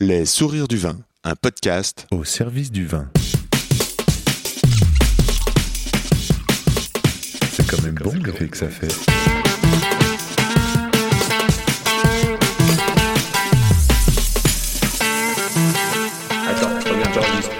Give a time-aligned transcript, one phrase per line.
[0.00, 3.10] Les sourires du vin, un podcast au service du vin.
[7.50, 8.86] C'est quand même bon le fait que ça fait.
[16.46, 17.50] Attends, reviens, j'enregistre.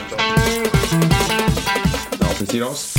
[2.21, 2.95] Non, on fait silence.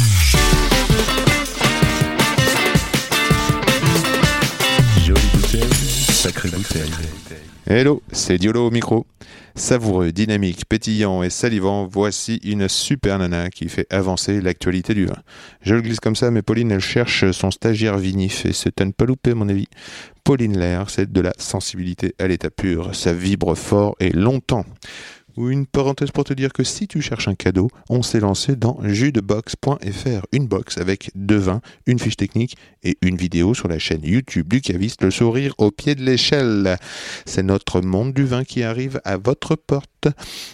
[5.06, 5.74] Jolie bouteille,
[6.12, 6.92] sacrée bouteille.
[7.66, 9.06] Hello, c'est Diolo au micro.
[9.56, 15.18] Savoureux, dynamique, pétillant et salivant, voici une super nana qui fait avancer l'actualité du vin.
[15.62, 18.86] Je le glisse comme ça, mais Pauline, elle cherche son stagiaire vinif et c'est à
[18.86, 19.68] ne pas louper, mon avis.
[20.24, 22.94] Pauline Lair, c'est de la sensibilité à l'état pur.
[22.94, 24.66] Ça vibre fort et longtemps.
[25.38, 28.56] Ou une parenthèse pour te dire que si tu cherches un cadeau, on s'est lancé
[28.56, 30.26] dans jusdebox.fr.
[30.32, 34.48] Une box avec deux vins, une fiche technique et une vidéo sur la chaîne YouTube
[34.48, 36.78] du caviste, le sourire au pied de l'échelle.
[37.26, 40.08] C'est notre monde du vin qui arrive à votre porte.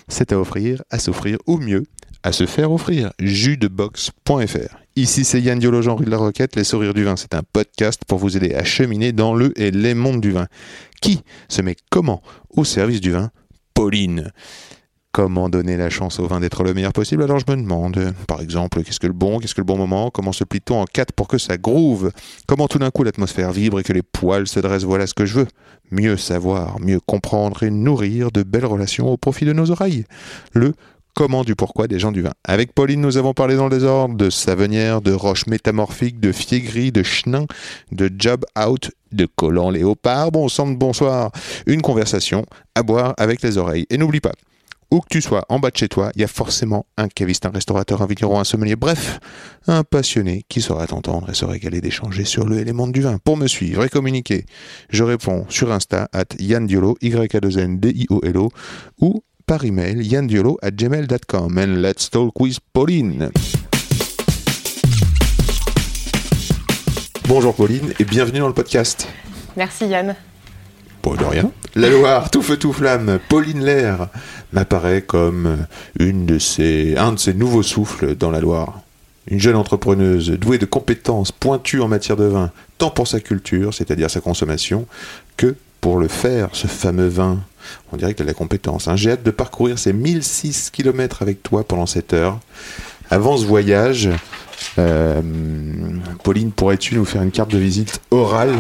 [0.08, 1.84] C'est à offrir, à s'offrir ou mieux,
[2.24, 3.12] à se faire offrir.
[3.20, 4.78] jusdebox.fr.
[4.98, 6.56] Ici, c'est Yann Diolo, Jean-Rue de la Roquette.
[6.56, 9.70] Les sourires du vin, c'est un podcast pour vous aider à cheminer dans le et
[9.72, 10.48] les mondes du vin.
[11.02, 13.30] Qui se met comment au service du vin?
[13.74, 14.32] Pauline.
[15.16, 18.42] Comment donner la chance au vin d'être le meilleur possible Alors je me demande, par
[18.42, 21.14] exemple, qu'est-ce que le bon, qu'est-ce que le bon moment Comment se plie-t-on en quatre
[21.14, 22.12] pour que ça groove
[22.48, 25.26] Comment tout d'un coup l'atmosphère vibre et que les poils se dressent Voilà ce que
[25.26, 25.48] je veux.
[25.90, 30.04] Mieux savoir, mieux comprendre et nourrir de belles relations au profit de nos oreilles.
[30.52, 30.74] Le
[31.14, 32.34] comment du pourquoi des gens du vin.
[32.44, 36.92] Avec Pauline, nous avons parlé dans le désordre de Savenière, de Roche Métamorphique, de Fiegri,
[36.92, 37.46] de Chenin,
[37.94, 40.34] de Job Out, de Collant Léopard.
[40.34, 41.32] Bon sang bonsoir.
[41.68, 43.86] Une conversation à boire avec les oreilles.
[43.90, 44.34] Et n'oublie pas,
[44.92, 47.46] où que tu sois, en bas de chez toi, il y a forcément un caviste,
[47.46, 49.20] un restaurateur, un vigneron, un sommelier, bref,
[49.68, 53.18] un passionné qui saura t'entendre et se régaler d'échanger sur le élément du vin.
[53.24, 54.46] Pour me suivre et communiquer,
[54.90, 58.38] je réponds sur Insta at Yann Diolo, y a 2 n d i o l
[58.38, 58.52] o
[59.02, 61.58] ou par email yandiolo at gmail.com.
[61.58, 63.30] And let's talk with Pauline.
[67.28, 69.08] Bonjour Pauline et bienvenue dans le podcast.
[69.56, 70.16] Merci Yann.
[71.14, 71.20] De.
[71.76, 74.08] La Loire, tout feu tout flamme, Pauline Lair
[74.54, 75.66] m'apparaît comme
[76.00, 78.82] une de ces, un de ces nouveaux souffles dans la Loire.
[79.28, 83.74] Une jeune entrepreneuse douée de compétences pointues en matière de vin, tant pour sa culture,
[83.74, 84.88] c'est-à-dire sa consommation,
[85.38, 87.40] que pour le faire, ce fameux vin.
[87.92, 88.88] On dirait qu'elle a la compétence.
[88.88, 88.96] hein.
[88.96, 92.40] J'ai hâte de parcourir ces 1006 km avec toi pendant cette heure.
[93.12, 94.10] Avant ce voyage,
[94.78, 95.22] euh,
[96.24, 98.54] Pauline, pourrais-tu nous faire une carte de visite orale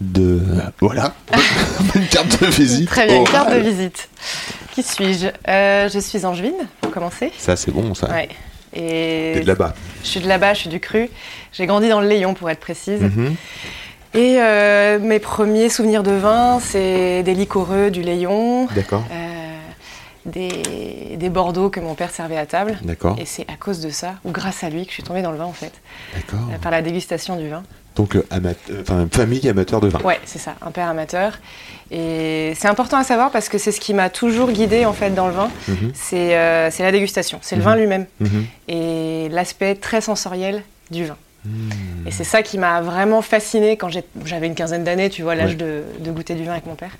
[0.00, 0.40] de...
[0.80, 1.14] Voilà,
[1.94, 4.08] une carte de visite Très bien, une carte de visite.
[4.72, 5.28] Qui suis-je?
[5.48, 7.30] Euh, Je suis angevine, pour commencer.
[7.38, 8.10] Ça, c'est bon, ça.
[8.10, 8.28] Ouais.
[8.74, 9.74] Et T'es de là-bas.
[10.02, 11.10] je suis de là-bas, je suis du cru.
[11.52, 13.02] J'ai grandi dans le Léon, pour être précise.
[13.02, 13.34] Mhm.
[14.14, 19.41] Et euh, mes premiers souvenirs de vin, c'est des liquoreux du Léon, D'accord, euh,
[20.26, 22.78] des, des Bordeaux que mon père servait à table.
[22.82, 25.22] d'accord, Et c'est à cause de ça, ou grâce à lui, que je suis tombée
[25.22, 25.72] dans le vin, en fait,
[26.14, 26.40] d'accord.
[26.52, 27.62] euh, par la dégustation du vin.
[27.96, 29.98] Donc, euh, euh, enfin, famille amateur de vin.
[30.00, 31.38] Ouais, c'est ça, un père amateur.
[31.90, 35.10] Et c'est important à savoir parce que c'est ce qui m'a toujours guidée en fait
[35.10, 35.50] dans le vin.
[35.68, 37.68] Mhm, C'est euh, c'est la dégustation, c'est le Mhm.
[37.68, 38.46] vin lui-même mhm.
[38.68, 41.16] et l'aspect très sensoriel du vin.
[41.44, 42.06] Hmm.
[42.06, 43.88] Et c'est ça qui m'a vraiment fascinée quand
[44.24, 45.56] j'avais une quinzaine d'années, tu vois, l'âge Ouais.
[45.56, 46.92] de, de goûter du vin avec mon père.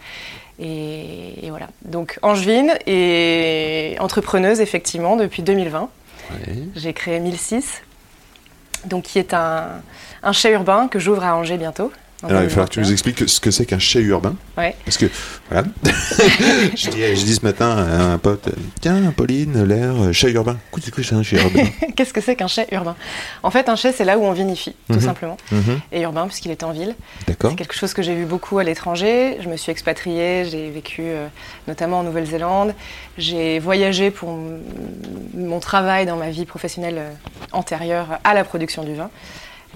[0.59, 1.69] Et, et voilà.
[1.85, 5.89] Donc angevine et entrepreneuse effectivement depuis 2020.
[6.31, 6.55] Ouais.
[6.77, 7.83] J'ai créé 1006,
[8.85, 9.83] donc qui est un,
[10.23, 11.93] un chai urbain que j'ouvre à Angers bientôt.
[12.29, 12.83] Alors, il va falloir que tu 2021.
[12.87, 14.35] nous expliques ce que c'est qu'un chai urbain.
[14.57, 14.75] Ouais.
[14.85, 15.07] Parce que,
[15.51, 15.67] voilà.
[16.77, 18.49] je, dis, je dis ce matin à un pote
[18.81, 20.59] Tiens, Pauline, l'air, chai urbain.
[20.83, 21.65] C'est quoi c'est un chai urbain?
[21.97, 22.95] Qu'est-ce que c'est qu'un chai urbain?
[23.43, 25.01] En fait, un chai, c'est là où on vinifie, tout Mhm.
[25.01, 25.37] simplement.
[25.51, 25.81] Mhm.
[25.93, 26.95] Et urbain, puisqu'il est en ville.
[27.27, 27.51] D'accord.
[27.51, 29.39] C'est quelque chose que j'ai vu beaucoup à l'étranger.
[29.41, 31.27] Je me suis expatriée, j'ai vécu euh,
[31.67, 32.75] notamment en Nouvelle-Zélande.
[33.19, 34.39] J'ai voyagé pour
[35.35, 37.11] mon travail dans ma vie professionnelle euh,
[37.53, 39.11] antérieure à la production du vin.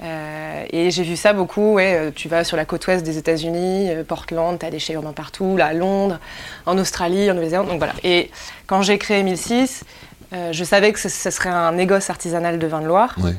[0.02, 1.74] Euh, et j'ai vu ça beaucoup.
[1.74, 4.78] Ouais, euh, tu vas sur la côte ouest des États-Unis, euh, Portland, tu as des
[4.78, 6.18] chais urbains partout, là à Londres,
[6.66, 7.68] en Australie, en Nouvelle-Zélande.
[7.68, 7.94] Donc voilà.
[8.04, 8.30] Et
[8.66, 9.84] quand j'ai créé 1006,
[10.32, 13.34] euh, je savais que ce, ce serait un négoce artisanal de vin de Loire Ouais.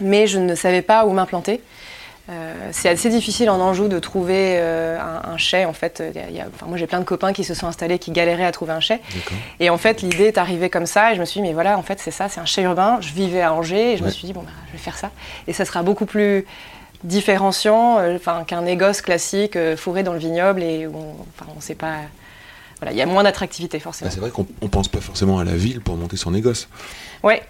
[0.00, 1.60] mais je ne savais pas où m'implanter.
[2.30, 5.66] Euh, c'est assez difficile en Anjou de trouver euh, un, un chai.
[5.66, 7.52] En fait, y a- il y a- enfin, moi j'ai plein de copains qui se
[7.52, 9.00] sont installés, qui galéraient à trouver un chai.
[9.60, 11.12] Et en fait, l'idée est arrivée comme ça.
[11.12, 12.96] Et je me suis dit, mais voilà, en fait, c'est ça, c'est un chai urbain.
[13.02, 14.08] Je vivais à Angers et je Ouais.
[14.08, 15.10] me suis dit, bon, bah, je vais faire ça.
[15.46, 16.46] Et ça sera beaucoup plus
[17.04, 21.14] différenciant euh, qu'un négoce classique fourré dans le vignoble et où on
[21.56, 21.96] on sait pas.
[22.80, 24.10] Voilà, il y a moins d'attractivité Ah, forcément.
[24.10, 26.68] c'est vrai qu'on on pense pas forcément à la ville pour monter son négoce.
[27.22, 27.42] Ouais.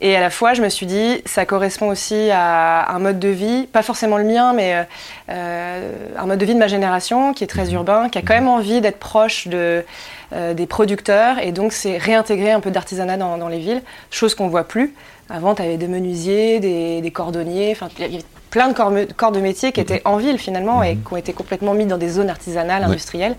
[0.00, 3.28] Et à la fois, je me suis dit, ça correspond aussi à un mode de
[3.28, 4.86] vie, pas forcément le mien, mais
[5.30, 8.34] euh, un mode de vie de ma génération qui est très urbain, qui a quand
[8.34, 9.84] même envie d'être proche de,
[10.32, 11.38] euh, des producteurs.
[11.38, 14.94] Et donc, c'est réintégrer un peu d'artisanat dans, dans les villes, chose qu'on voit plus.
[15.30, 19.32] Avant, tu avais des menuisiers, des, des cordonniers, enfin, il y avait plein de corps,
[19.32, 22.08] de métier qui étaient en ville finalement et qui ont été complètement mis dans des
[22.08, 22.88] zones artisanales, Ouais.
[22.88, 23.36] industrielles.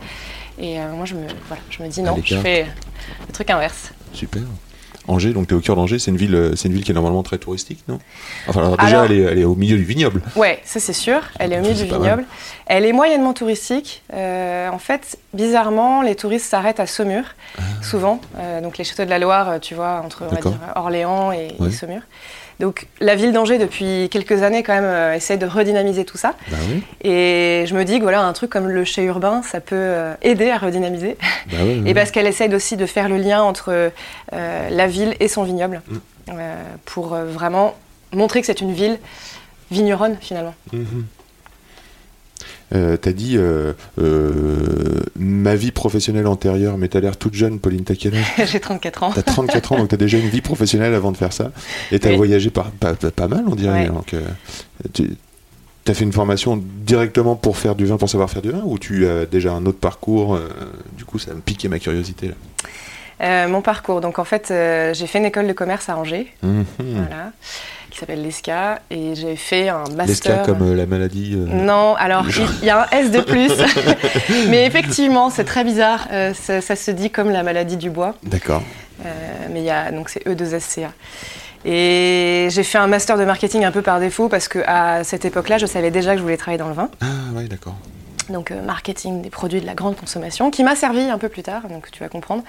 [0.59, 2.65] Et euh, moi, je me, voilà, je me dis non, je fais
[3.27, 3.91] le truc inverse.
[4.13, 4.41] Super.
[5.07, 6.91] Angers, donc tu es au cœur d'Angers, c'est une ville, euh, c'est une ville qui
[6.91, 7.99] est normalement très touristique, non?
[8.47, 10.21] Enfin, alors déjà, Alors- elle, est, elle est au milieu du vignoble.
[10.35, 11.21] Ouais, ça c'est sûr.
[11.39, 12.25] Elle est au milieu du vignoble.
[12.65, 14.03] Elle est moyennement touristique.
[14.13, 17.23] Euh, en fait, bizarrement, les touristes s'arrêtent à Saumur,
[17.81, 18.19] souvent.
[18.37, 20.35] Euh, donc les châteaux de la Loire, tu vois, entre on va Ah.
[20.35, 20.51] D'accord.
[20.53, 21.49] dire, Orléans et.
[21.71, 22.01] Saumur.
[22.59, 26.35] Donc la ville d'Angers, depuis quelques années, quand même, euh, essaie de redynamiser tout ça.
[26.49, 26.83] Bah oui.
[27.03, 30.13] Et je me dis que voilà, un truc comme le chai urbain, ça peut euh,
[30.21, 31.17] aider à redynamiser.
[31.51, 31.57] Bah.
[31.85, 33.91] Et parce qu'elle essaye aussi de faire le lien entre
[34.33, 35.81] euh, la ville et son vignoble,
[36.27, 36.33] Mm.
[36.85, 37.75] pour vraiment
[38.11, 38.97] montrer que c'est une ville
[39.71, 40.55] vigneronne finalement.
[40.73, 41.05] Mhm.
[42.73, 47.83] Euh, T'as dit euh, euh, ma vie professionnelle antérieure, mais t'as l'air toute jeune, Pauline,
[47.83, 49.11] t'as quel âge J'ai 34 ans.
[49.13, 51.51] T'as 34 ans, donc t'as déjà une vie professionnelle avant de faire ça.
[51.91, 52.17] Et t'as Oui.
[52.17, 53.83] voyagé par, pas, pas- pas mal, on dirait.
[53.83, 53.87] Ouais.
[53.89, 54.21] Donc, euh,
[54.93, 55.07] tu
[55.87, 58.79] as fait une formation directement pour faire du vin, pour savoir faire du vin, ou
[58.79, 60.39] tu as déjà un autre parcours
[60.97, 62.33] Du coup, ça me piquait ma curiosité là?
[63.21, 66.27] Euh, mon parcours, donc en fait, euh, j'ai fait une école de commerce à Angers,
[66.43, 66.65] Mhm.
[66.79, 67.31] voilà,
[67.95, 70.43] qui s'appelle l'ESCA, et j'ai fait un L'esca master.
[70.43, 71.33] comme euh, la maladie.
[71.33, 72.25] euh, Non, alors
[72.61, 73.53] il y a un S de plus,
[74.49, 76.07] mais effectivement, c'est très bizarre.
[76.11, 78.15] euh, ça, ça se dit comme la maladie du bois.
[78.23, 78.61] D'accord.
[79.51, 80.89] Mais il y a donc c'est E2SCA.
[81.63, 85.23] Et j'ai fait un master de marketing un peu par défaut parce que à cette
[85.25, 86.89] époque-là, je savais déjà que je voulais travailler dans le vin.
[87.01, 87.05] Ah,
[87.35, 87.75] ouais, d'accord.
[88.29, 91.67] Donc marketing des produits de la grande consommation, qui m'a servi un peu plus tard,
[91.69, 92.43] donc tu vas comprendre.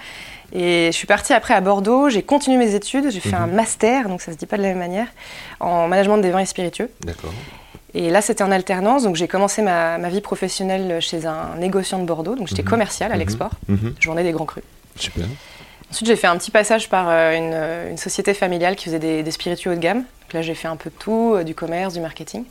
[0.53, 4.07] Et je suis partie après à Bordeaux, j'ai continué mes études, j'ai fait un master,
[4.07, 5.07] donc ça se dit pas de la même manière,
[5.59, 6.89] en management des vins et spiritueux.
[7.01, 7.33] D'accord.
[7.93, 11.99] Et là, c'était en alternance, donc j'ai commencé ma, ma vie professionnelle chez un négociant
[11.99, 12.69] de Bordeaux, donc j'étais Mhm.
[12.69, 13.19] commerciale à Mhm.
[13.19, 13.95] l'export, Mhm.
[14.05, 14.63] vendais des grands crus.
[14.95, 15.25] Super.
[15.91, 18.99] Ensuite, j'ai fait un petit passage par euh, une, euh, une société familiale qui faisait
[18.99, 19.99] des, des spiritueux haut de gamme.
[19.99, 22.43] Donc là, j'ai fait un peu de tout, euh, du commerce, du marketing.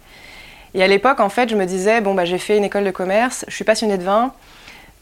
[0.74, 2.90] Et à l'époque, en fait, je me disais, bon, bah, j'ai fait une école de
[2.90, 4.32] commerce, je suis passionnée de vin.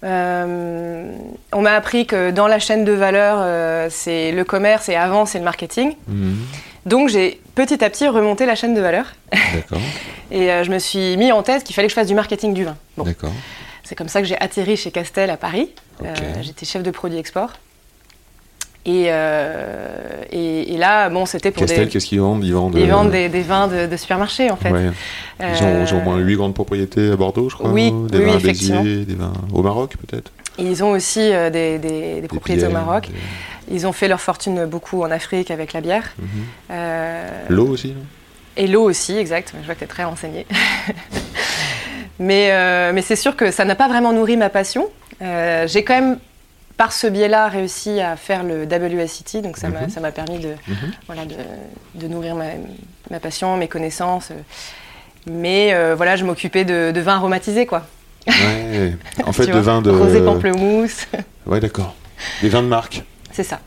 [0.05, 1.17] Euh,
[1.53, 5.25] on m'a appris que dans la chaîne de valeur, euh, c'est le commerce et avant,
[5.27, 5.95] c'est le marketing.
[6.07, 6.37] Mhm.
[6.87, 9.07] Donc, j'ai petit à petit remonté la chaîne de valeur.
[9.55, 9.81] D'accord.
[10.31, 12.53] Et euh, je me suis mis en tête qu'il fallait que je fasse du marketing
[12.53, 12.77] du vin.
[12.97, 13.33] Bon, D'accord.
[13.85, 15.71] c'est comme ça que j'ai atterri chez Castel à Paris.
[16.43, 17.53] J'étais chef de produit export.
[18.87, 21.91] Et, euh, et, et là, bon, c'était pour Castel, des...
[21.91, 22.45] qu'est-ce qu'ils vendent?
[22.45, 24.71] Ils vendent, Ils euh, vendent des, des vins de, de supermarché, en fait.
[24.71, 24.91] ouais.
[25.41, 27.71] Ils, ont, ils ont au moins Euh, 8 grandes propriétés à Bordeaux, je crois.
[27.71, 28.39] Oui, des oui, vins à.
[28.41, 30.31] Béziers, des vins au Maroc, peut-être?
[30.57, 33.09] ils ont aussi euh, des, propriétés au Maroc.
[33.71, 36.13] Ils ont fait leur fortune beaucoup en Afrique avec la bière.
[36.19, 36.29] Mhm.
[36.71, 37.95] Euh, L'eau aussi,
[38.59, 39.55] Et l'eau aussi, exact.
[39.61, 40.47] Je vois que tu es très renseigné.
[42.19, 44.89] mais euh, mais c'est sûr que ça n'a pas vraiment nourri ma passion.
[45.23, 46.19] Euh, J'ai quand même,
[46.77, 49.43] par ce biais-là, réussi à faire le WSET.
[49.43, 49.91] Donc ça m'a Mhm.
[49.91, 50.93] ça m'a permis de, Mhm.
[51.07, 51.35] voilà, de,
[51.95, 52.47] de nourrir ma,
[53.11, 54.31] ma passion, mes connaissances.
[55.27, 57.87] Mais euh, voilà, je m'occupais de, de vins aromatisés, quoi.
[58.27, 58.95] Ouais.
[59.25, 59.91] En fait, de vois, vins de.
[59.91, 61.07] Rosé pamplemousse,
[61.47, 61.95] Ouais, d'accord.
[62.43, 63.03] Des vins de marque.
[63.33, 63.61] c'est ça.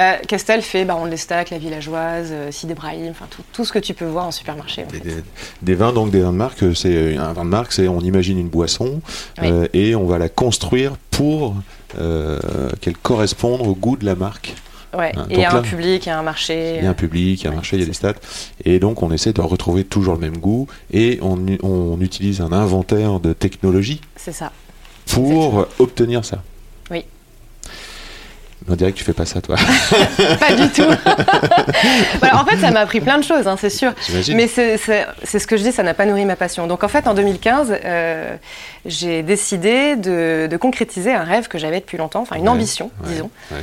[0.00, 3.72] Bah, Castel fait Baron de l'Estac, La Villageoise, euh, Cidre Brahim, enfin tout, tout ce
[3.74, 4.84] que tu peux voir en supermarché.
[4.84, 5.04] en Des, fait.
[5.04, 5.22] des-
[5.60, 8.00] des vins, donc des vins de marque, euh, c'est un vin de marque, c'est on
[8.00, 9.02] imagine une boisson
[9.42, 9.48] Oui.
[9.50, 11.54] euh, et on va la construire pour
[11.98, 12.38] euh,
[12.80, 14.54] qu'elle corresponde au goût de la marque.
[14.96, 15.12] Ouais.
[15.14, 16.76] Hein, Et il y a un public, il y a un marché.
[16.78, 17.92] Il y a un public, il y a un Ouais, marché, il y a des
[17.92, 18.14] stats.
[18.64, 23.20] Et donc on essaie de retrouver toujours le même goût et on, utilise un inventaire
[23.20, 24.50] de technologies C'est ça.
[25.12, 26.42] pour obtenir ça.
[28.68, 29.56] On dirait que tu fais pas ça, toi.
[30.38, 30.82] Pas du tout.
[32.20, 33.92] Voilà, en fait, ça m'a appris plein de choses, hein, c'est sûr.
[34.34, 36.66] Mais c'est ce que je dis, ça n'a pas nourri ma passion.
[36.66, 38.36] Donc en fait, en 2015, euh,
[38.84, 42.90] j'ai décidé de, de concrétiser un rêve que j'avais depuis longtemps, enfin une Ouais, ambition,
[43.04, 43.30] ouais, disons.
[43.52, 43.58] ouais.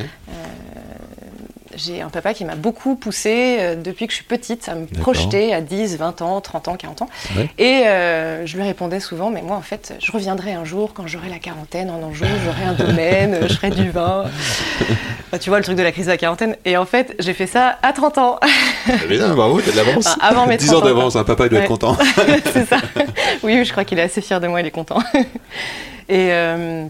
[1.77, 4.87] J'ai un papa qui m'a beaucoup poussée euh, depuis que je suis petite à me
[4.87, 7.09] projeter à 10, 20 ans, 30 ans, 40 ans.
[7.35, 7.49] Ouais.
[7.59, 11.05] Et euh, je lui répondais souvent, mais moi en fait, je reviendrai un jour quand
[11.05, 14.25] j'aurai la quarantaine en Anjou, j'aurai un domaine, je ferai du vin.
[15.27, 16.55] Enfin, tu vois le truc de la crise de la quarantaine.
[16.63, 18.39] Et en fait, j'ai fait ça à 30 ans.
[19.09, 20.07] Mais non, bravo, t'as de l'avance.
[20.07, 21.97] Enfin, avant mes 10 ans 30 ans, d'avance, un papa il doit être content.
[22.53, 22.77] c'est ça.
[23.43, 24.99] Oui, je crois qu'il est assez fier de moi, il est content.
[26.07, 26.87] Et, euh,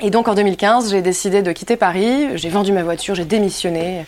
[0.00, 2.36] et donc en 2015, j'ai décidé de quitter Paris.
[2.36, 4.04] J'ai vendu ma voiture, j'ai démissionné.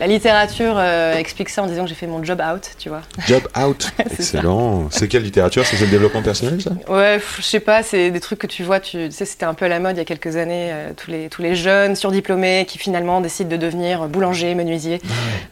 [0.00, 3.02] la littérature euh, explique ça en disant que j'ai fait mon job out, tu vois.
[3.26, 3.90] Job out.
[3.98, 4.88] Excellent.
[4.90, 5.64] C'est quelle littérature?
[5.64, 6.70] C'est le développement personnel, ça?
[6.88, 9.54] Ouais, je sais pas, c'est des trucs que tu vois, tu, tu sais, c'était un
[9.54, 11.96] peu à la mode il y a quelques années, euh, tous, les, tous les jeunes
[11.96, 15.00] surdiplômés qui finalement décident de devenir boulanger, menuisier.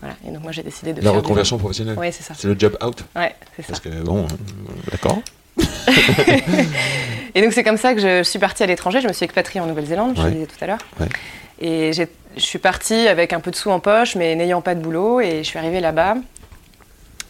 [0.00, 0.14] Voilà.
[0.26, 1.98] Et donc moi j'ai décidé de La faire du- reconversion professionnelle.
[1.98, 2.34] Ouais, c'est ça.
[2.36, 3.04] C'est le job out.
[3.16, 3.68] Ouais, c'est ça.
[3.68, 5.18] Parce que, bon, euh, d'accord.
[7.34, 9.00] Et donc c'est comme ça que je suis partie à l'étranger.
[9.00, 10.28] Je me suis expatriée en Nouvelle-Zélande, je Ouais.
[10.28, 10.78] le disais tout à l'heure.
[11.00, 11.08] Ouais.
[11.60, 12.02] Et je
[12.36, 15.20] suis partie avec un peu de sous en poche, mais n'ayant pas de boulot.
[15.20, 16.16] Et je suis arrivée là-bas.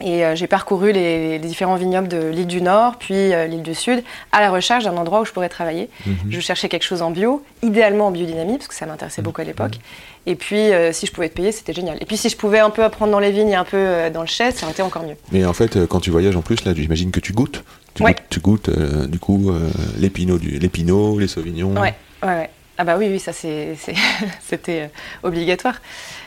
[0.00, 3.62] Et euh, j'ai parcouru les, les différents vignobles de l'île du Nord, puis euh, l'île
[3.62, 5.88] du Sud, à la recherche d'un endroit où je pourrais travailler.
[6.04, 6.16] Mhm.
[6.30, 9.44] Je cherchais quelque chose en bio, idéalement en biodynamie, parce que ça m'intéressait beaucoup à
[9.44, 9.78] l'époque.
[10.26, 11.96] Et puis, euh, si je pouvais être payée, c'était génial.
[12.00, 14.22] Et puis, si je pouvais un peu apprendre dans les vignes et un peu dans
[14.22, 15.16] le chai, ça aurait été encore mieux.
[15.30, 17.62] Mais en fait, quand tu voyages en plus, là, j'imagine que tu goûtes.
[17.94, 18.12] Tu Ouais.
[18.12, 21.74] goûtes, tu goûtes, euh, du coup, euh, l'épinot, l'épinot, les sauvignons.
[21.80, 22.50] Ouais, ouais, ouais.
[22.76, 23.32] Ah bah oui, oui, ça
[24.42, 24.86] c'était euh,
[25.22, 25.80] obligatoire.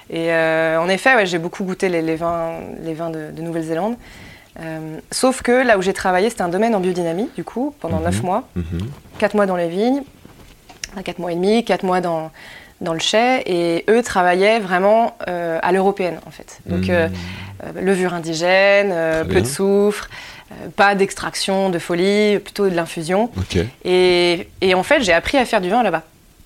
[0.10, 3.42] Et euh, en effet, ouais, j'ai beaucoup goûté les, les vins, les vins de, de
[3.42, 3.96] Nouvelle-Zélande.
[5.12, 8.06] Sauf que là où j'ai travaillé, c'était un domaine en biodynamie, du coup, pendant Mhm.
[8.06, 8.48] 9 mois.
[9.20, 10.02] 4 mois dans les vignes,
[10.94, 12.32] enfin, 4 mois et demi, 4 mois dans,
[12.82, 13.44] dans le chai.
[13.46, 16.60] Et eux travaillaient vraiment euh, à l'européenne, en fait.
[16.66, 16.90] Donc, Mhm.
[16.92, 17.08] euh,
[17.82, 18.90] levure indigène,
[19.26, 19.42] peu bien.
[19.42, 20.10] de soufre,
[20.76, 23.30] pas d'extraction de folie, plutôt de l'infusion.
[23.86, 26.04] Et, et en fait, j'ai appris à faire du vin là-bas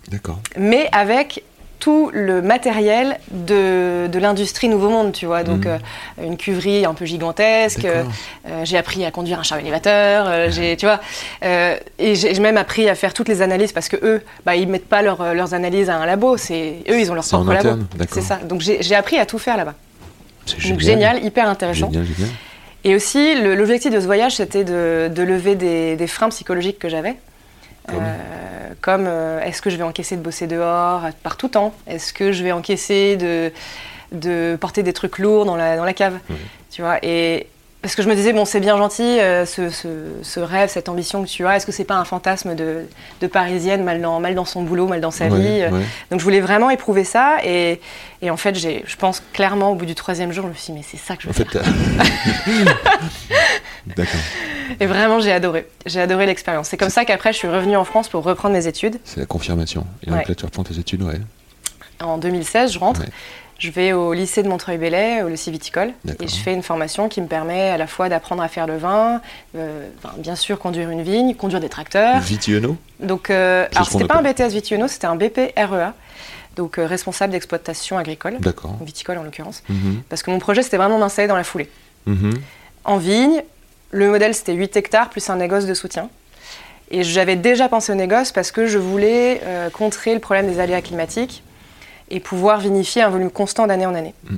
[0.10, 0.39] d'accord.
[0.58, 1.43] mais avec
[1.79, 5.41] tout le matériel de, de l'industrie Nouveau Monde, tu vois.
[5.43, 5.79] Donc, Mhm.
[6.20, 7.86] euh, une cuverie un peu gigantesque.
[7.86, 8.03] euh,
[8.48, 10.25] euh, j'ai appris à conduire un char élévateur.
[10.27, 11.00] euh, j'ai, tu vois.
[11.43, 14.67] euh, et j'ai même appris à faire toutes les analyses parce que eux, bah, ils
[14.67, 16.38] mettent pas leurs- leurs analyses à un labo.
[16.38, 17.81] C'est eux, ils ont leur propre labo.
[18.12, 18.36] C'est ça.
[18.36, 19.74] Donc, j'ai appris à tout faire là-bas.
[20.46, 21.89] C'est Donc, génial, hyper intéressant.
[21.91, 22.29] Génial, génial.
[22.83, 26.89] Et aussi, l'objectif de ce voyage, c'était de, de lever des, des freins psychologiques que
[26.89, 27.15] j'avais.
[27.88, 28.17] Comme Euh,
[28.81, 31.73] comme euh, est-ce que je vais encaisser de bosser dehors par tout temps?
[31.85, 33.51] Est-ce que je vais encaisser de,
[34.11, 36.17] de porter des trucs lourds dans la, dans la cave?
[36.71, 37.47] Tu vois Et
[37.81, 39.88] parce que je me disais, bon, c'est bien gentil, euh, ce, ce-
[40.21, 42.85] ce rêve, cette ambition que tu as, est-ce que c'est pas un fantasme de,
[43.21, 45.69] de parisienne mal dans, mal dans son boulot, mal dans sa vie euh.
[46.11, 47.38] Donc je voulais vraiment éprouver ça.
[47.43, 47.81] Et,
[48.21, 50.79] et en fait, je pense clairement, au bout du troisième jour, je me suis dit,
[50.79, 51.63] mais c'est ça que je veux En fait, faire.
[53.88, 54.19] D'accord.
[54.79, 55.67] Et vraiment, j'ai adoré.
[55.85, 56.67] J'ai adoré l'expérience.
[56.69, 58.97] C'est comme ça qu'après, je suis revenue en France pour reprendre mes études.
[59.05, 59.85] C'est la confirmation.
[60.03, 60.25] Et donc Ouais.
[60.27, 61.19] là, tu reprends tes études, ouais.
[62.01, 63.01] En 2016, je rentre.
[63.01, 63.07] Ouais.
[63.61, 67.21] Je vais au lycée de Montreuil-Bellay, au lycée viticole, et je fais une formation qui
[67.21, 69.21] me permet à la fois d'apprendre à faire le vin,
[69.55, 72.19] euh, enfin, bien sûr conduire une vigne, conduire des tracteurs.
[72.21, 74.23] Vitiono Donc, euh, alors c'était pas un.
[74.23, 75.93] BTS Vitiono, c'était un BP REA,
[76.55, 78.39] donc euh, responsable d'exploitation agricole,
[78.81, 80.01] viticole en l'occurrence, Mhm.
[80.09, 81.69] parce que mon projet c'était vraiment d'installer dans la foulée.
[82.07, 82.33] Mhm.
[82.83, 83.43] En vigne,
[83.91, 86.09] le modèle c'était 8 hectares plus un négoce de soutien.
[86.89, 90.59] Et j'avais déjà pensé au négoce parce que je voulais euh, contrer le problème des
[90.59, 91.43] aléas climatiques
[92.11, 94.13] et pouvoir vinifier un volume constant d'année en année.
[94.29, 94.37] Mhm.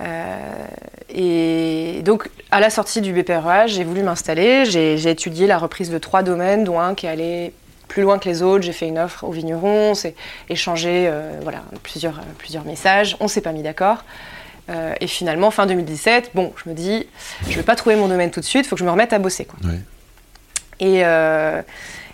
[0.00, 0.66] Euh,
[1.08, 4.64] et donc, à la sortie du BPREA, j'ai voulu m'installer.
[4.64, 7.52] J'ai étudié la reprise de trois domaines, dont un qui allait
[7.88, 8.64] plus loin que les autres.
[8.64, 10.14] J'ai fait une offre aux vignerons, on s'est
[10.48, 13.16] échangé euh, voilà, plusieurs, euh, plusieurs messages.
[13.20, 14.04] On s'est pas mis d'accord.
[14.68, 17.06] Euh, et finalement, fin 2017, bon, je me dis,
[17.48, 19.12] je vais pas trouver mon domaine tout de suite, il faut que je me remette
[19.12, 19.44] à bosser.
[19.44, 19.58] Quoi.
[20.80, 21.02] Et,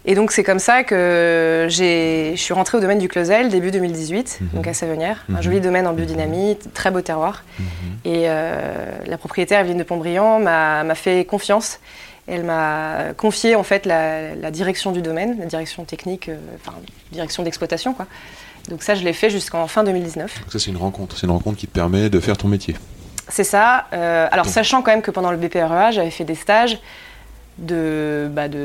[0.05, 4.39] et donc, c'est comme ça que je suis rentrée au domaine du Closel début 2018,
[4.41, 4.49] Mhm.
[4.55, 5.25] donc à Savenière.
[5.29, 5.43] Un Mhm.
[5.43, 7.45] joli domaine en biodynamie, très beau terroir.
[7.59, 7.65] Mhm.
[8.05, 11.79] Et euh, la propriétaire, Evelyne de Pontbriand, m'a m'a fait confiance.
[12.29, 16.77] Elle m'a confié en fait la, la direction du domaine, la direction technique, euh, enfin
[17.11, 18.07] direction d'exploitation quoi.
[18.69, 20.41] Donc ça, je l'ai fait jusqu'en fin 2019.
[20.41, 21.17] Donc ça, c'est une rencontre.
[21.19, 22.77] C'est une rencontre qui te permet de faire ton métier.
[23.29, 23.87] C'est ça.
[23.93, 26.79] Euh, alors Donc- sachant quand même que pendant le BPREA, j'avais fait des stages
[27.63, 28.59] de, bah, de,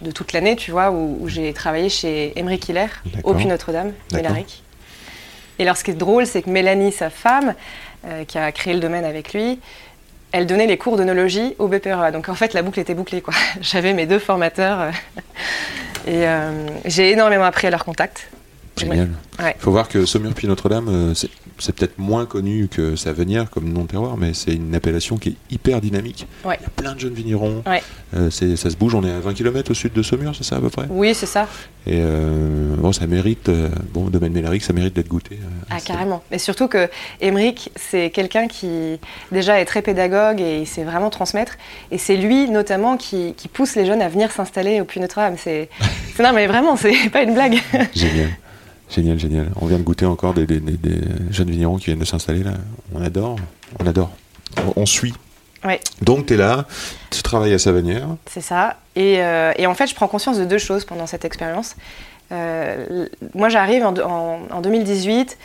[0.00, 3.30] de- de toute l'année, tu vois, où, où j'ai travaillé chez Hiller, D'accord.
[3.30, 3.92] au Puy Notre-Dame.
[4.12, 4.62] Mélaric.
[5.58, 7.54] Et alors ce qui est drôle, c'est que Mélanie, sa femme,
[8.06, 9.60] euh, qui a créé le domaine avec lui,
[10.32, 12.10] elle donnait les cours d'onologie au BPREA.
[12.12, 13.20] Donc en fait, la boucle était bouclée.
[13.20, 13.34] quoi.
[13.60, 14.80] J'avais mes deux formateurs.
[14.80, 14.90] euh,
[16.06, 16.50] et euh,
[16.84, 18.28] j'ai énormément appris à leur contact.
[18.76, 19.10] Génial.
[19.38, 19.54] Ouais.
[19.60, 23.82] faut voir que Saumur Puy Notre-Dame, c'est c'est peut-être moins connu que Savenière comme nom
[23.82, 26.26] de terroir, mais c'est une appellation qui est hyper dynamique.
[26.44, 26.56] Ouais.
[26.60, 27.62] Il y a plein de jeunes vignerons.
[27.66, 27.82] Ouais.
[28.16, 28.94] Euh, c'est- ça se bouge.
[28.94, 30.86] On est à 20 km au sud de Saumur, c'est ça à peu près?
[30.90, 31.48] Oui, c'est ça.
[31.86, 33.48] Et euh, bon, ça mérite.
[33.48, 35.38] euh, bon, domaine Mélaric, ça mérite d'être goûté.
[35.70, 36.22] Ah, carrément.
[36.30, 36.88] Et surtout que
[37.20, 38.98] Émeric, c'est quelqu'un qui
[39.32, 41.54] déjà est très pédagogue et il sait vraiment transmettre.
[41.90, 45.36] Et c'est lui notamment qui, qui pousse les jeunes à venir s'installer au Puy Notre-Dame.
[45.38, 45.68] C'est,
[46.16, 47.58] c'est- non mais vraiment, c'est pas une blague.
[47.94, 48.30] Génial.
[48.90, 49.48] Génial, génial.
[49.60, 51.00] On vient de goûter encore des, des- des- des
[51.30, 52.52] jeunes vignerons qui viennent de s'installer là.
[52.94, 53.36] On adore.
[53.80, 54.10] On adore.
[54.58, 55.14] On, on suit.
[55.64, 55.80] Ouais.
[56.02, 56.66] Donc, tu es là,
[57.10, 58.06] tu travailles à Savenière.
[58.26, 58.76] C'est ça.
[58.96, 61.74] Et, euh, et en fait, je prends conscience de deux choses pendant cette expérience.
[62.32, 65.38] Euh, moi, j'arrive en, de- en- en 2018.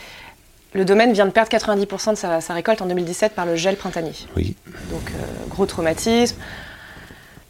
[0.74, 3.76] le domaine vient de perdre 90% de sa, sa récolte en 2017 par le gel
[3.76, 4.12] printanier.
[4.36, 4.54] Oui.
[4.90, 6.36] Donc euh, gros traumatisme.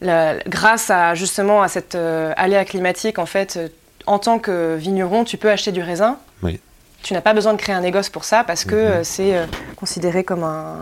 [0.00, 3.58] La- grâce à justement à cette aléa climatique, en fait,
[4.06, 6.18] en tant que vigneron, tu peux acheter du raisin.
[6.42, 6.58] Oui.
[7.02, 8.80] Tu n'as pas besoin de créer un négoce pour ça parce que Mhm.
[8.80, 10.76] euh, c'est euh, considéré comme un,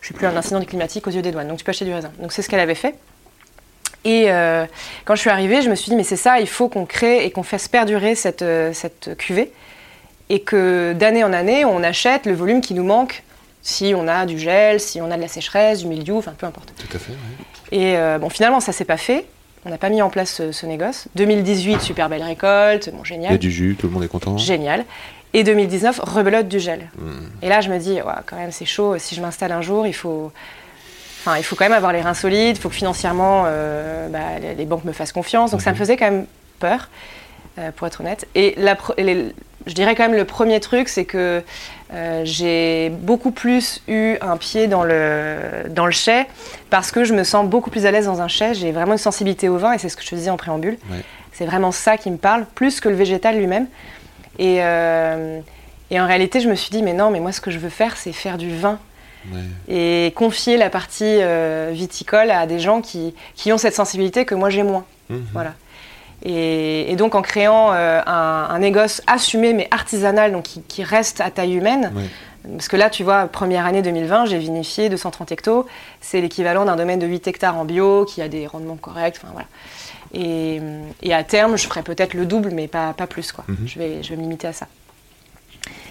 [0.00, 1.48] je sais plus, un incident climatique aux yeux des douanes.
[1.48, 2.10] Donc tu peux acheter du raisin.
[2.20, 2.94] Donc c'est ce qu'elle avait fait.
[4.04, 4.66] Et euh,
[5.04, 7.24] quand je suis arrivée, je me suis dit mais c'est ça, il faut qu'on crée
[7.24, 9.52] et qu'on fasse perdurer cette, cette cuvée
[10.28, 13.22] et que d'année en année, on achète le volume qui nous manque
[13.62, 16.46] si on a du gel, si on a de la sécheresse, du mildiou, enfin peu
[16.46, 16.72] importe.
[16.78, 17.12] Tout à fait.
[17.72, 19.26] Et euh, bon, finalement, ça s'est pas fait.
[19.64, 21.08] On n'a pas mis en place ce, ce négoce.
[21.16, 23.38] 2018, super belle récolte, bon, Il y a génial.
[23.38, 24.36] du jus, tout le monde est content.
[24.38, 24.84] Génial.
[25.34, 26.88] Et 2019, rebelote du gel.
[26.98, 27.26] Hmm.
[27.42, 28.96] Et là, je me dis, ouais, quand même, c'est chaud.
[28.98, 30.32] Si je m'installe un jour, il faut.
[31.20, 32.56] Enfin, il faut quand même avoir les reins solides.
[32.56, 35.50] Il faut que financièrement, euh, bah, les, banques me fassent confiance.
[35.50, 36.26] Donc, ça me faisait quand même
[36.60, 36.88] peur,
[37.58, 38.28] euh, pour être honnête.
[38.36, 39.34] Et la les-
[39.66, 41.42] je dirais quand même le premier truc, c'est que
[41.92, 45.36] euh, j'ai beaucoup plus eu un pied dans le,
[45.70, 46.26] dans le chai
[46.70, 48.54] parce que je me sens beaucoup plus à l'aise dans un chai.
[48.54, 50.78] J'ai vraiment une sensibilité au vin et c'est ce que je te disais en préambule.
[50.90, 51.02] Ouais.
[51.32, 53.66] C'est vraiment ça qui me parle, plus que le végétal lui-même.
[54.38, 55.40] Et, euh,
[55.90, 57.68] et en réalité, je me suis dit, mais non, mais moi, ce que je veux
[57.68, 58.78] faire, c'est faire du vin
[59.34, 59.40] Ouais.
[60.06, 64.36] et confier la partie euh, viticole à des gens qui, qui ont cette sensibilité que
[64.36, 64.84] moi j'ai moins.
[65.10, 65.24] Mhm.
[65.32, 65.54] Voilà.
[66.22, 70.82] Et, et donc en créant euh, un, un négoce assumé mais artisanal, donc qui, qui
[70.82, 71.92] reste à taille humaine,
[72.56, 75.66] parce que là, tu vois, première année 2020, j'ai vinifié 230 hectos,
[76.00, 79.32] c'est l'équivalent d'un domaine de 8 hectares en bio qui a des rendements corrects, enfin
[79.32, 79.46] voilà.
[80.14, 80.60] Et,
[81.02, 83.44] et à terme, je ferai peut-être le double, mais pas, pas plus, quoi.
[83.48, 83.56] Mhm.
[83.66, 84.66] je, vais, je vais me limiter à ça.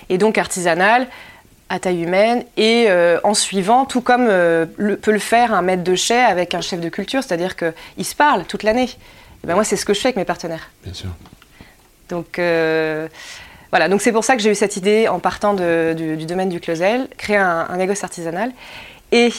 [0.10, 1.08] Et donc artisanal,
[1.70, 5.62] à taille humaine, et euh, en suivant, tout comme euh, le- peut le faire un
[5.62, 8.89] maître de chai avec un chef de culture, c'est-à-dire qu'ils se parlent toute l'année.
[9.46, 10.72] Et ben moi, c'est ce que je fais avec mes partenaires.
[10.84, 11.10] Bien sûr.
[12.10, 13.08] Donc euh,
[13.70, 16.25] voilà, donc c'est pour ça que j'ai eu cette idée en partant de- du, du
[16.25, 18.52] domaine du Closel, créer un, un négoce artisanal.
[19.12, 19.30] Et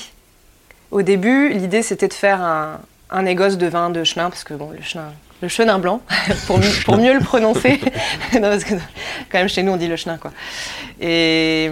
[0.93, 4.55] au début, l'idée c'était de faire un, un négoce de vin de chenin, parce que
[4.55, 6.01] bon, le chenin, le chenin blanc,
[6.47, 7.79] pour, mieux- pour mieux le prononcer.
[8.35, 8.75] non, parce que
[9.31, 10.33] quand même chez nous on dit le chenin quoi.
[11.01, 11.71] Et,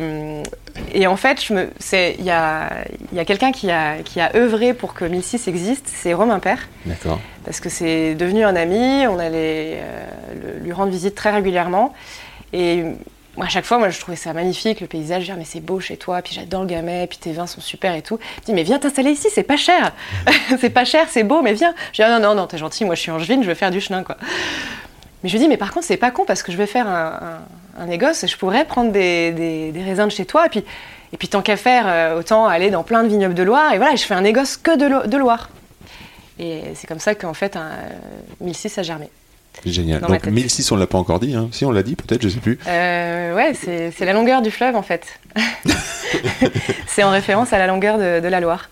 [0.93, 2.71] et en fait, il y a,
[3.13, 6.69] y a quelqu'un qui a, qui a œuvré pour que 1006 existe, c'est Romain Père
[6.85, 7.21] D'accord.
[7.45, 11.95] parce que c'est devenu un ami, on allait euh, lui rendre visite très régulièrement.
[12.53, 12.85] Et
[13.37, 15.25] moi, à chaque fois, moi, je trouvais ça magnifique, le paysage.
[15.25, 17.61] Je Ah, mais c'est beau chez toi, puis j'adore le gamet, puis tes vins sont
[17.61, 18.19] super et tout.
[18.41, 19.93] Je dis, mais viens t'installer ici, c'est pas cher.
[20.61, 21.75] c'est pas cher, c'est beau, mais viens.
[21.93, 23.71] Je dis, ah, non, non, non, t'es gentil, moi je suis angevine, je veux faire
[23.71, 24.17] du chenin, quoi.
[25.23, 26.87] Mais je lui dis, mais par contre, c'est pas con parce que je vais faire
[26.87, 27.41] un,
[27.79, 30.47] un, négoce et je pourrais prendre des, des- raisins de chez toi.
[30.47, 30.65] Et puis,
[31.13, 33.73] et puis tant qu'à faire, euh, autant aller dans plein de vignobles de Loire.
[33.73, 35.49] Et voilà, je fais un négoce que de, de Loire.
[36.39, 37.89] Et c'est comme ça qu'en fait, un, euh,
[38.43, 39.09] 1006 a germé.
[39.65, 40.01] Génial.
[40.01, 40.33] Dans Donc tête.
[40.33, 41.35] 1006, on l'a pas encore dit.
[41.35, 41.49] Hein.
[41.53, 42.59] Si on l'a dit, peut-être, je sais plus.
[42.67, 45.07] Euh, ouais, c'est la longueur du fleuve en fait.
[46.87, 48.69] c'est en référence à la longueur de, de la Loire.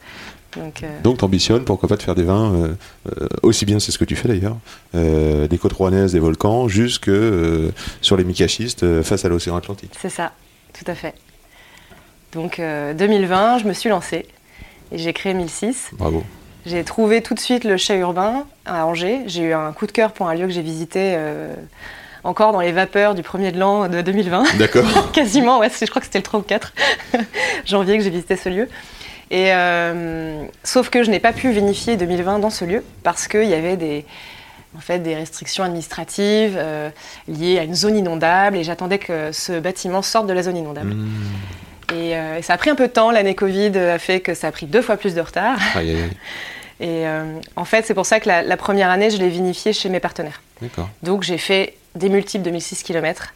[0.57, 2.75] Donc, euh, Donc, t'ambitionnes, pourquoi pas, de faire des vins, euh,
[3.23, 4.59] euh, aussi bien, c'est ce que tu fais d'ailleurs,
[4.95, 7.11] euh, des côtes rouennaises, des volcans, jusque
[8.03, 9.92] sur les micachistes face à l'océan Atlantique.
[9.99, 10.33] c'est ça,
[10.75, 11.14] tout à fait.
[12.33, 14.27] Donc euh, 2020, je me suis lancée
[14.90, 15.90] et j'ai créé 1006.
[15.92, 16.25] Bravo.
[16.64, 19.20] J'ai trouvé tout de suite le chai urbain à Angers.
[19.27, 21.55] J'ai eu un coup de cœur pour un lieu que j'ai visité euh,
[22.22, 24.57] encore dans les vapeurs du premier de l'an de 2020.
[24.59, 24.85] D'accord.
[25.12, 26.72] Quasiment, ouais, je crois que c'était le 3 ou 4
[27.64, 28.68] janvier que j'ai visité ce lieu.
[29.31, 33.48] Et, euh, sauf que je n'ai pas pu vinifier 2020 dans ce lieu parce qu'il
[33.48, 34.05] y avait des,
[34.77, 36.90] en fait, des restrictions administratives euh,
[37.27, 40.94] liées à une zone inondable et j'attendais que ce bâtiment sorte de la zone inondable.
[40.94, 41.09] Mmh.
[41.90, 44.35] Et, euh, et ça a pris un peu de temps, l'année Covid a fait que
[44.35, 45.59] ça a pris deux fois plus de retard.
[45.75, 46.11] Aïe, aïe, aïe.
[46.81, 49.73] Et euh, en fait, c'est pour ça que la, la première année, je l'ai vinifié
[49.73, 50.42] chez mes partenaires.
[50.61, 50.88] D'accord.
[51.05, 53.33] Donc j'ai fait des multiples de 1006 km.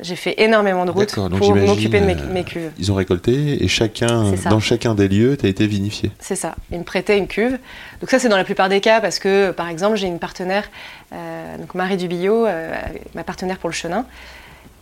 [0.00, 2.72] J'ai fait énormément de routes pour m'occuper de mes, euh, mes cuves.
[2.78, 6.10] Ils ont récolté et chacun, dans chacun des lieux, tu as été vinifié.
[6.18, 6.56] C'est ça.
[6.72, 7.58] Ils me prêtaient une cuve.
[8.00, 10.68] Donc ça, c'est dans la plupart des cas parce que, par exemple, j'ai une partenaire,
[11.12, 12.74] euh, donc Marie Dubillot, euh,
[13.14, 14.04] ma partenaire pour le chenin.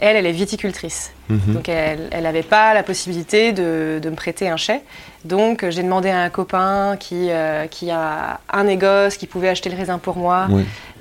[0.01, 1.13] Elle, elle est viticultrice.
[1.29, 1.55] Mhm.
[1.55, 4.81] Donc elle n'avait pas la possibilité de, de me prêter un chai.
[5.25, 9.49] Donc euh, j'ai demandé à un copain qui, euh, qui a un négoce, qui pouvait
[9.51, 10.49] acheter le raisin pour moi,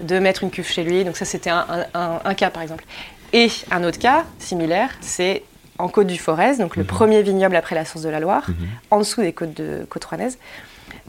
[0.02, 1.06] de mettre une cuve chez lui.
[1.06, 2.84] Donc ça, c'était un, un- un- un cas, par exemple.
[3.32, 5.44] Et un autre cas, similaire, c'est
[5.78, 8.56] en Côte du Forez, donc le premier vignoble après la source de la Loire, Mhm.
[8.92, 10.38] en dessous des côtes de côte rouennaises.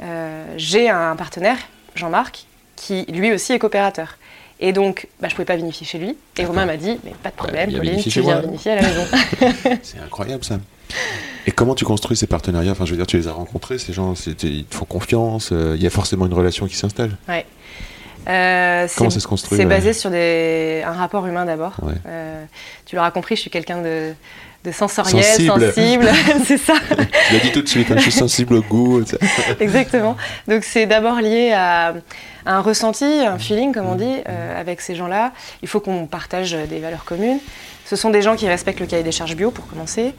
[0.03, 1.57] Euh, J'ai un partenaire,
[1.96, 2.44] Jean-Marc,
[2.76, 4.16] qui lui aussi est coopérateur.
[4.61, 6.16] Et donc, bah, je ne pouvais pas vinifier chez lui.
[6.37, 6.44] Et.
[6.44, 8.42] Romain m'a dit, mais pas de problème, y a Pauline, tu viens moi.
[8.42, 9.03] vinifier à la maison.
[9.83, 10.59] C'est incroyable ça.
[11.46, 12.73] Et comment tu construis ces partenariats?
[12.73, 15.75] Enfin, je veux dire, tu les as rencontrés, ces gens, ils te font confiance, euh,
[15.77, 17.16] il y a forcément une relation qui s'installe.
[18.29, 19.68] Euh, Comment ça se construit C'est ouais.
[19.68, 21.73] basé sur des, un rapport humain d'abord.
[21.83, 21.94] Ouais.
[22.07, 22.44] Euh,
[22.85, 24.12] tu l'auras compris, je suis quelqu'un de,
[24.64, 25.73] de sensoriel, Sensible.
[25.73, 26.11] sensible,
[26.44, 26.75] c'est ça.
[27.29, 29.03] Tu l'as dit tout de suite, hein, je suis sensible au goût.
[29.61, 30.16] Exactement.
[30.49, 31.94] Donc c'est d'abord lié à
[32.44, 35.33] un ressenti, un feeling, comme on dit, euh, avec ces gens-là.
[35.62, 37.38] Il faut qu'on partage des valeurs communes.
[37.87, 40.14] Ce sont des gens qui respectent le cahier des charges bio, pour commencer.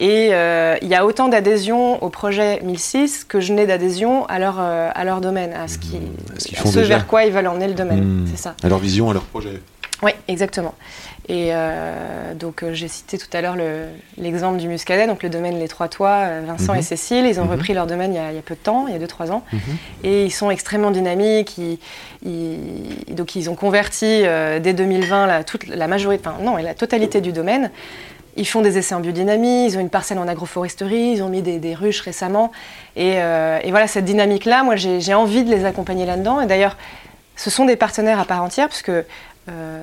[0.00, 4.38] Et euh, il y a autant d'adhésion au projet 1006 que je n'ai d'adhésion à
[4.38, 6.00] leur, euh, à leur domaine, à ce, qui,
[6.38, 6.88] ce à ce déjà.
[6.96, 8.22] vers quoi ils veulent emmener le domaine.
[8.22, 8.26] Hmm.
[8.28, 8.54] C'est ça.
[8.64, 9.60] À leur vision, à leur projet.
[10.02, 10.74] Oui, exactement.
[11.28, 13.86] Et euh, donc euh, j'ai cité tout à l'heure le-
[14.18, 16.78] l'exemple du Muscadet, donc le domaine Les Trois Toits, euh, Vincent Mhm.
[16.80, 17.52] et Cécile, ils ont Mhm.
[17.52, 18.98] repris leur domaine il y, a, il y a peu de temps, il y a
[18.98, 19.60] 2-3 ans, Mhm.
[20.02, 21.56] et ils sont extrêmement dynamiques.
[21.58, 21.78] Ils,
[22.24, 26.74] ils- donc ils ont converti euh, dès 2020 la, toute, la majorité, enfin non, la
[26.74, 27.70] totalité du domaine.
[28.36, 31.42] Ils font des essais en biodynamie, ils ont une parcelle en agroforesterie, ils ont mis
[31.42, 32.50] des, des ruches récemment.
[32.96, 36.40] Et, euh, et voilà, cette dynamique-là, moi j'ai envie de les accompagner là-dedans.
[36.40, 36.76] Et d'ailleurs,
[37.36, 39.02] ce sont des partenaires à part entière, puisque euh,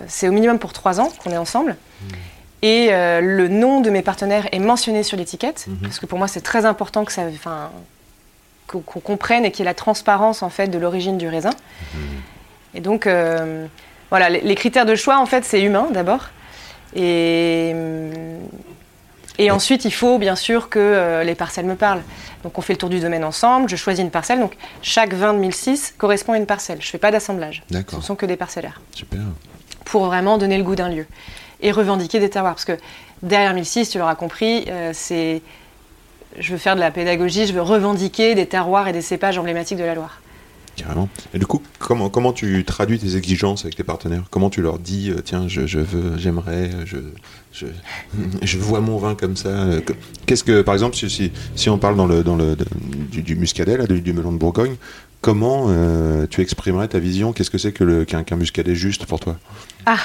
[0.07, 1.75] c'est au minimum pour trois ans qu'on est ensemble.
[2.61, 5.77] Et euh, le nom de mes partenaires est mentionné sur l'étiquette, Mhm.
[5.83, 7.23] parce que pour moi c'est très important que ça,
[8.67, 11.51] qu'on comprenne et qu'il y ait la transparence en fait de l'origine du raisin.
[12.73, 13.65] Et donc euh,
[14.09, 16.29] voilà, les, les critères de choix en fait c'est humain d'abord,
[16.95, 17.73] et
[19.37, 22.03] et ensuite il faut bien sûr que euh, les parcelles me parlent.
[22.43, 24.39] Donc on fait le tour du domaine ensemble, je choisis une parcelle.
[24.39, 26.79] Donc chaque vin de 1006 correspond à une parcelle.
[26.81, 27.63] Je fais pas d'assemblage.
[27.69, 29.21] Ce D'accord, sont que des parcellaires super.
[29.89, 31.05] Pour vraiment donner le goût d'un lieu
[31.61, 32.53] et revendiquer des terroirs.
[32.53, 32.77] Parce que
[33.23, 35.41] derrière 1006, tu l'auras compris, euh, c'est.
[36.37, 39.79] Je veux faire de la pédagogie, je veux revendiquer des terroirs et des cépages emblématiques
[39.79, 40.21] de la Loire.
[40.75, 41.09] Carrément.
[41.33, 44.23] Et du coup, comment, tu traduis tes exigences avec tes partenaires?
[44.29, 46.69] Comment tu leur dis, euh, tiens, je, veux, j'aimerais,
[47.51, 49.93] je, vois mon vin comme ça euh, que-
[50.27, 51.97] Qu'est-ce que, par exemple, si, on parle
[53.11, 54.75] du, du muscadet, du melon de Bourgogne,
[55.21, 57.33] comment euh, tu exprimerais ta vision?
[57.33, 59.35] Qu'est-ce que c'est que le- qu'un muscadet juste pour toi?
[59.85, 59.97] Ah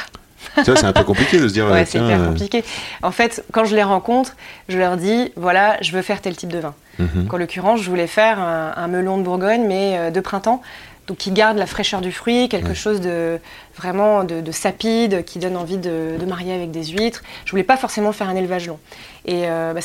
[0.56, 2.64] Tu vois, c'est un peu compliqué de se dire, Ouais, euh, c'est hyper euh, compliqué.
[3.02, 4.36] En fait, quand je les rencontre,
[4.68, 6.74] je leur dis voilà, je veux faire tel type de vin.
[6.98, 10.62] mhm, Donc, en l'occurrence, je voulais faire un, un melon de Bourgogne, mais de printemps.
[11.06, 12.74] Donc, qui garde la fraîcheur du fruit, quelque Ouais.
[12.74, 13.38] chose de
[13.76, 17.22] vraiment de, de sapide, qui donne envie de, de marier avec des huîtres.
[17.44, 18.78] Je voulais pas forcément faire un élevage long.
[19.26, 19.80] Et euh, bah,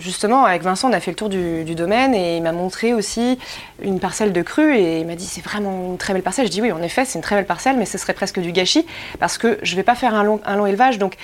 [0.00, 2.94] justement, avec Vincent, on a fait le tour du, du domaine et il m'a montré
[2.94, 3.38] aussi
[3.80, 6.46] une parcelle de cru et il m'a dit c'est vraiment une très belle parcelle.
[6.46, 8.50] Je dis oui, en effet, c'est une très belle parcelle, mais ce serait presque du
[8.50, 8.84] gâchis
[9.20, 10.98] parce que je vais pas faire un long, un long élevage.
[10.98, 11.14] Donc,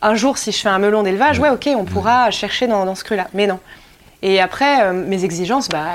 [0.00, 2.94] un jour, si je fais un melon d'élevage, ouais, ok, on pourra chercher dans, dans
[2.94, 3.28] ce cru-là.
[3.34, 3.58] Mais non.
[4.26, 5.86] Et après, euh, mes exigences, bah,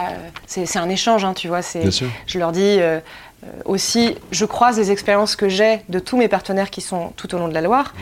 [0.46, 1.64] c'est un échange, hein, tu vois.
[1.64, 2.08] c'est- Bien sûr.
[2.28, 3.00] Je leur dis euh,
[3.44, 7.34] euh, aussi, je croise les expériences que j'ai de tous mes partenaires qui sont tout
[7.34, 7.96] au long de la Loire.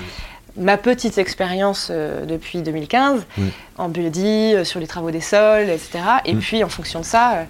[0.57, 3.51] Ma petite expérience euh, depuis 2015 Oui.
[3.77, 5.99] en biodie, euh, sur les travaux des sols, etc.
[6.25, 6.39] Et Mm.
[6.39, 7.45] puis, en fonction de ça,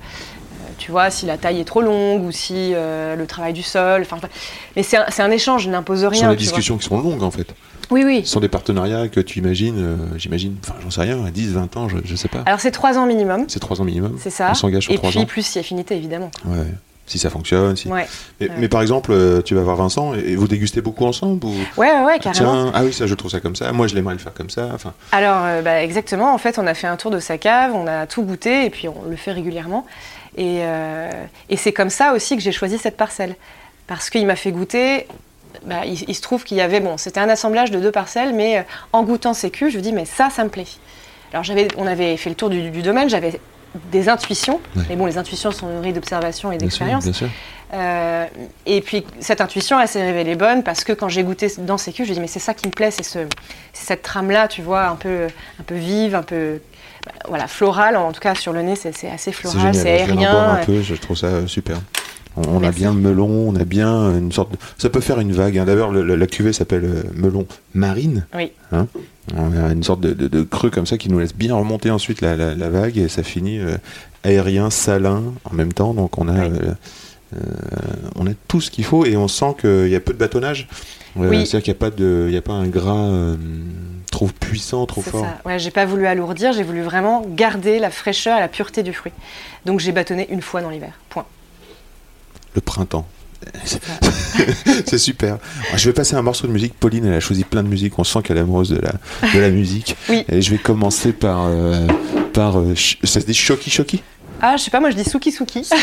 [0.77, 4.01] tu vois, si la taille est trop longue ou si euh, le travail du sol.
[4.01, 4.17] enfin,
[4.75, 6.19] Mais c'est un, échange, je n'impose Ce rien.
[6.19, 6.35] sont des vois.
[6.35, 7.47] discussions qui sont longues en fait.
[7.89, 8.21] Oui, oui.
[8.25, 11.53] Ce sont des partenariats que tu imagines, euh, j'imagine, enfin j'en sais rien, à 10,
[11.53, 12.43] 20 ans, je, je sais pas.
[12.45, 14.17] Alors, c'est trois ans minimum, C'est 3 ans minimum.
[14.21, 14.49] c'est ça.
[14.51, 15.25] On s'engage sur Et 3 puis, ans.
[15.25, 16.29] plus si affinité, évidemment.
[16.45, 16.65] Ouais.
[17.05, 17.77] Si ça fonctionne.
[17.77, 17.87] Si...
[17.87, 18.05] Ouais,
[18.41, 18.55] Mais, Ouais.
[18.59, 21.53] mais par exemple, euh, tu vas voir Vincent et et vous dégustez beaucoup ensemble ou...
[21.77, 22.65] ouais, ouais, ouais, carrément.
[22.65, 23.71] Tiens, ah oui, ça je trouve ça comme ça.
[23.71, 24.67] Moi je l'aimerais le faire comme ça.
[24.73, 26.33] Enfin, Alors, euh, bah, exactement.
[26.33, 28.69] En fait, on a fait un tour de sa cave, on a tout goûté et
[28.69, 29.85] puis on le fait régulièrement.
[30.37, 31.09] Et, euh,
[31.49, 33.35] et c'est comme ça aussi que j'ai choisi cette parcelle.
[33.87, 35.07] Parce qu'il m'a fait goûter.
[35.65, 38.33] bah, il, il se trouve qu'il y avait, bon, c'était un assemblage de deux parcelles,
[38.33, 38.61] mais euh,
[38.93, 40.67] en goûtant ces culs, je me dis, mais ça, ça me plaît.
[41.33, 43.39] Alors, j'avais, on avait fait le tour du, du domaine, j'avais
[43.91, 44.83] des intuitions, Ouais.
[44.89, 47.03] mais bon, les intuitions sont nourries d'observation et bien sûr, d'expérience.
[47.03, 47.27] bien sûr.
[47.73, 48.25] Euh,
[48.65, 51.91] et puis cette intuition, elle s'est révélée bonne parce que quand j'ai goûté dans ces
[51.91, 53.19] culs, je me dis mais c'est ça qui me plaît, c'est ce,
[53.73, 55.27] cette trame là, tu vois, un peu,
[55.59, 56.61] un peu vive, un peu,
[57.05, 57.97] bah, voilà, florale.
[57.97, 60.51] En tout cas sur le nez, c'est, assez floral, c'est aérien.
[60.61, 60.81] un peu.
[60.81, 61.77] Je trouve ça euh, super.
[62.37, 64.51] On, on a bien le melon, on a bien une sorte.
[64.51, 64.57] De...
[64.77, 65.57] Ça peut faire une vague.
[65.57, 65.65] hein.
[65.65, 68.25] Le- la cuvée s'appelle euh, melon marine.
[68.35, 68.51] Oui.
[68.71, 68.87] Hein
[69.35, 71.91] on a une sorte de, de- de creux comme ça qui nous laisse bien remonter
[71.91, 73.75] ensuite la, la- la vague et ça finit euh,
[74.23, 75.93] aérien, salin en même temps.
[75.93, 76.57] Donc on a, Oui.
[77.35, 77.39] euh,
[78.15, 80.67] on a tout ce qu'il faut et on sent qu'il y a peu de bâtonnage.
[81.19, 81.45] Euh, Oui.
[81.45, 83.09] C'est-à-dire qu'il n'y a, pas de- il y a pas un gras
[84.11, 85.25] trop puissant, trop C'est fort.
[85.25, 85.37] ça.
[85.49, 88.93] Ouais, j'ai pas voulu alourdir, j'ai voulu vraiment garder la fraîcheur et la pureté du
[88.93, 89.11] fruit.
[89.65, 90.93] Donc j'ai bâtonné une fois dans l'hiver.
[91.09, 91.25] Point.
[92.55, 93.07] Le printemps.
[94.85, 95.37] C'est super.
[95.75, 96.73] Je vais passer un morceau de musique.
[96.73, 97.97] Pauline, elle a choisi plein de musique.
[97.99, 98.93] On sent qu'elle est amoureuse de la,
[99.33, 99.95] de la musique.
[100.09, 100.25] Oui.
[100.29, 101.45] Et je vais commencer par.
[101.45, 101.85] euh,
[102.33, 104.01] par euh, ça se dit Shoki Shoki?
[104.41, 105.67] Ah, je sais pas, moi je dis souki souki.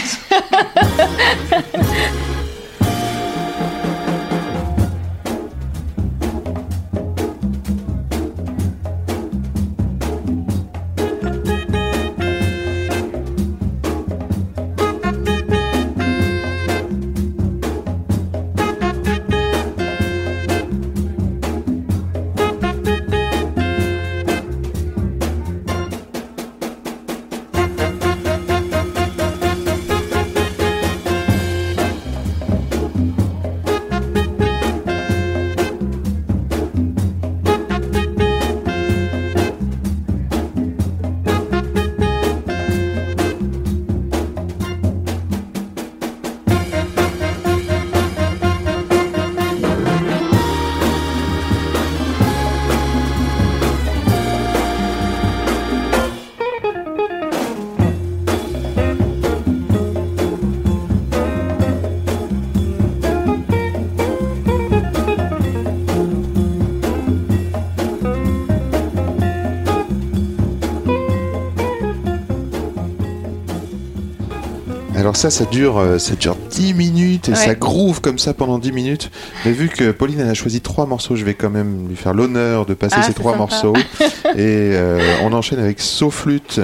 [75.25, 77.37] ça, ça dure, euh, ça dure 10 minutes et Ouais.
[77.39, 79.11] ça groove comme ça pendant 10 minutes.
[79.47, 82.13] Mais vu que Pauline elle a choisi trois morceaux, je vais quand même lui faire
[82.13, 83.39] l'honneur de passer Ah, ces trois sympa.
[83.39, 83.73] morceaux.
[84.37, 86.61] et euh, on enchaîne avec So Flute,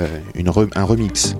[0.00, 1.36] euh, une re- un remix.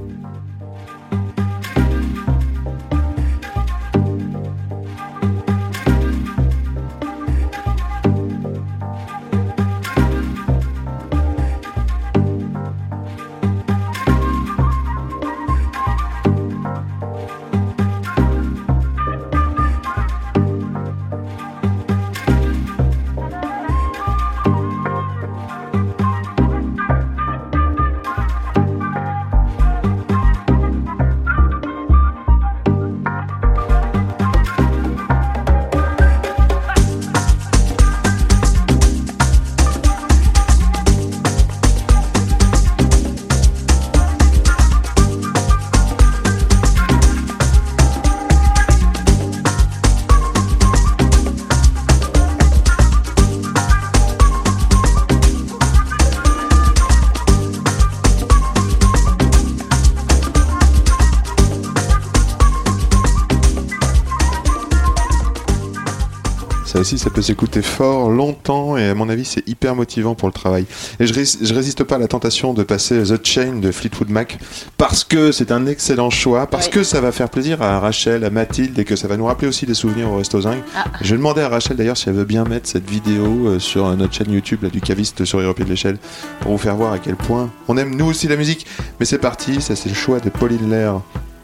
[67.27, 70.65] Peut s'écouter fort, longtemps, et à mon avis, c'est hyper motivant pour le travail.
[71.01, 74.11] Et je, rés- je résiste pas à la tentation de passer The Chain de Fleetwood
[74.11, 74.39] Mac,
[74.79, 78.31] parce que c'est un excellent choix, parce que ça va faire plaisir à Rachel, à
[78.31, 80.59] Mathilde, et que ça va nous rappeler aussi des souvenirs au Resto Zinc.
[80.77, 80.85] Ah.
[81.01, 83.87] Je vais demander à Rachel d'ailleurs si elle veut bien mettre cette vidéo euh, sur
[83.87, 85.99] euh, notre chaîne YouTube là, du caviste sur les pied de l'échelle,
[86.39, 88.67] pour vous faire voir à quel point on aime nous aussi la musique.
[89.01, 91.01] Mais c'est parti, ça c'est le choix de Pauline Lair,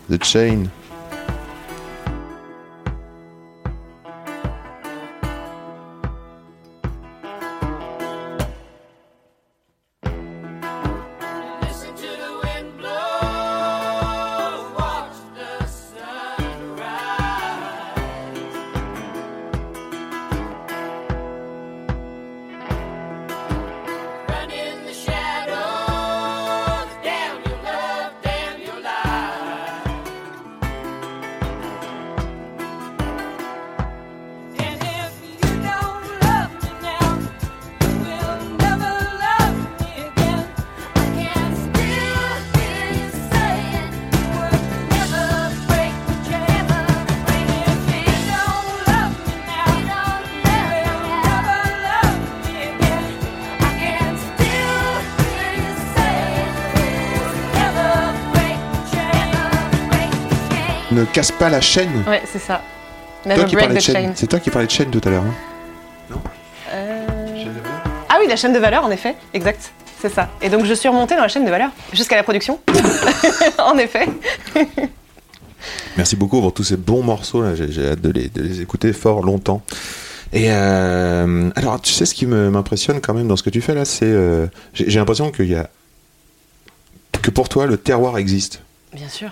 [0.09, 0.65] The Chain.
[61.23, 62.03] Casse pas la chaîne.
[62.09, 62.61] Ouais, c'est ça.
[63.23, 64.07] Toi Never qui break parlais the de chaîne.
[64.09, 64.13] chain.
[64.17, 65.23] C'est toi qui parlais de chaîne tout à l'heure.
[65.23, 66.17] hein
[66.73, 67.07] Euh,
[68.09, 69.15] Ah oui, la chaîne de valeur, en effet.
[69.33, 69.71] Exact.
[70.01, 70.31] C'est ça.
[70.41, 72.59] Et donc, je suis remontée dans la chaîne de valeur jusqu'à la production.
[73.59, 74.09] en effet.
[75.97, 77.41] Merci beaucoup pour tous ces bons morceaux.
[77.41, 77.55] là.
[77.55, 79.63] J'ai j'ai hâte de les, de les écouter fort longtemps.
[80.33, 83.61] Et euh, alors, tu sais ce qui me- m'impressionne quand même dans ce que tu
[83.61, 85.71] fais là, c'est euh, j'ai j'ai l'impression qu'il y a
[87.21, 88.63] que pour toi le terroir existe.
[88.93, 89.31] Bien sûr.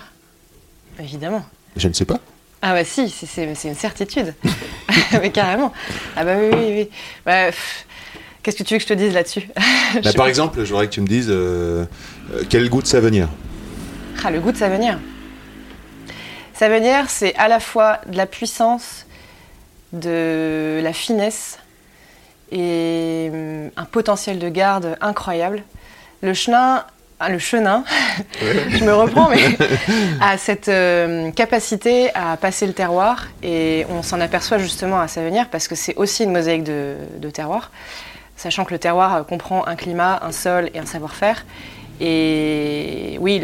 [1.01, 1.45] Évidemment.
[1.77, 2.19] Je ne sais pas.
[2.63, 4.35] Ah bah si, c'est- une certitude.
[5.21, 5.73] Mais carrément.
[6.17, 6.89] Ah bah oui, oui, oui.
[7.25, 7.51] Bah,
[8.43, 9.49] Qu'est-ce que tu veux que je te dise là-dessus?
[10.03, 11.85] Bah, par exemple, je voudrais que tu me dises euh,
[12.33, 13.29] euh, quel goût de Savenir.
[14.25, 14.99] Ah, le goût de Savenière.
[16.55, 19.07] Savenière, c'est à la fois de la puissance,
[19.93, 21.59] de la finesse
[22.53, 25.63] et hum, un potentiel de garde incroyable.
[26.23, 26.85] Le chenin,
[27.23, 27.85] ah, le chenin,
[28.71, 29.43] je me reprends, mais
[30.23, 35.49] a cette euh, capacité à passer le terroir et on s'en aperçoit justement à Savenière
[35.51, 37.73] parce que c'est aussi une mosaïque de, de terroir,
[38.37, 41.45] sachant que le terroir euh, comprend un climat, un sol et un savoir-faire.
[42.01, 43.43] Et oui,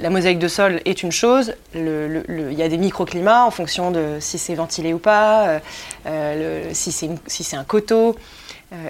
[0.00, 1.54] la, mosaïque de sol est une chose.
[1.74, 5.60] Il y a des microclimats en fonction de si c'est ventilé ou pas,
[6.06, 8.16] euh, le- si c'est si un coteau,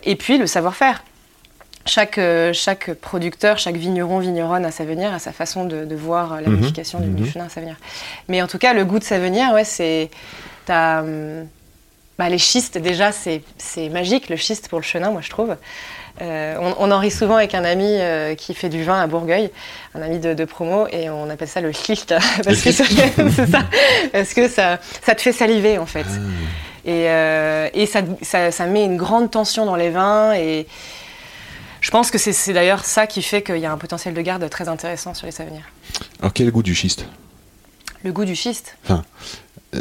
[0.04, 1.02] et puis le savoir-faire.
[1.88, 6.34] Chaque, euh, chaque producteur, chaque vigneron, vigneronne à Savenir a sa façon de, de voir
[6.34, 7.30] euh, la Mhm, modification du, du mhm.
[7.30, 7.76] chenin à Savenir.
[8.28, 10.10] Mais en tout cas, le goût de Savenir, ouais, c'est.
[10.66, 11.46] t'as, hum,
[12.18, 13.42] bah, les schistes, déjà, c'est
[13.90, 15.56] magique, le schiste pour le chenin, moi, je trouve.
[16.20, 19.06] Euh, on, on en rit souvent avec un ami euh, qui fait du vin à
[19.06, 19.50] Bourgueil,
[19.94, 22.12] un ami de, de promo, et on appelle ça le schiste,
[22.44, 23.62] parce que ça, c'est ça,
[24.12, 26.06] parce que ça, ça te fait saliver en fait.
[26.84, 30.66] Et, euh, et ça, ça, ça met une grande tension dans les vins, et
[31.80, 34.48] je pense que c'est d'ailleurs ça qui fait qu'il y a un potentiel de garde
[34.50, 35.68] très intéressant sur les savenirs.
[36.20, 37.06] Alors quel goût du schiste
[38.04, 38.96] Le goût du schiste, Euh,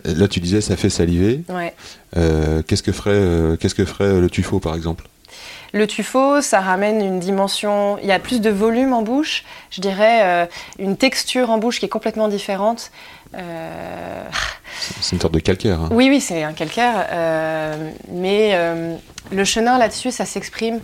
[0.03, 1.43] Là, tu disais ça fait saliver.
[1.49, 1.73] ouais.
[2.17, 5.05] Euh, qu'est-ce que ferait, euh, que ferait le tuffeau par exemple?
[5.73, 7.97] Le tuffeau, ça ramène une dimension.
[7.99, 10.45] Il y a plus de volume en bouche, je dirais, euh,
[10.79, 12.91] une texture en bouche qui est complètement différente.
[13.35, 14.23] Euh,
[15.01, 15.81] C'est une sorte de calcaire.
[15.81, 15.89] hein.
[15.91, 18.57] oui, oui, c'est un calcaire, euh, mais
[19.31, 20.79] le chenin là-dessus, ça s'exprime.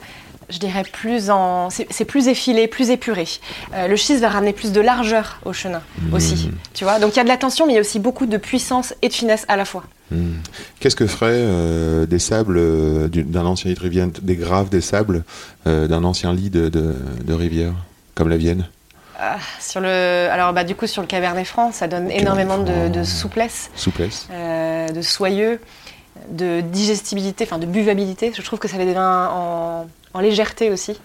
[0.49, 1.69] Je dirais plus en.
[1.69, 3.25] C'est plus effilé, plus épuré.
[3.73, 6.49] Euh, le schiste va ramener plus de largeur au chenin aussi.
[6.73, 8.25] Tu vois Donc il y a de la tension, mais il y a aussi beaucoup
[8.25, 9.84] de puissance et de finesse à la fois.
[10.12, 10.34] Hmm.
[10.79, 14.69] Qu'est-ce que ferait euh, des sables euh, du- d'un ancien lit de rivière, des graves
[14.69, 15.23] des sables
[15.65, 17.73] d'un ancien lit de, de- de rivière,
[18.15, 18.67] comme la Vienne?
[19.17, 22.89] Ah, sur le, alors bah, du coup sur le Cabernet Franc, ça donne énormément de,
[22.89, 25.60] de souplesse, Souplesse euh, de soyeux,
[26.29, 28.32] de digestibilité, enfin de buvabilité.
[28.36, 30.99] Je trouve que ça fait des vins en, en légèreté aussi.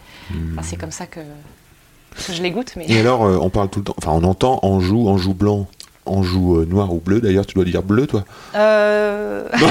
[0.53, 2.73] Enfin, c'est comme ça que, que je les goûte.
[2.77, 2.87] Mais...
[2.88, 5.66] Et alors, euh, on parle tout le temps, enfin, on entend Anjou, Anjou blanc,
[6.05, 7.21] Anjou euh, noir ou bleu.
[7.21, 8.25] D'ailleurs, tu dois dire bleu, toi.
[8.55, 9.44] Euh...
[9.59, 9.66] bleu,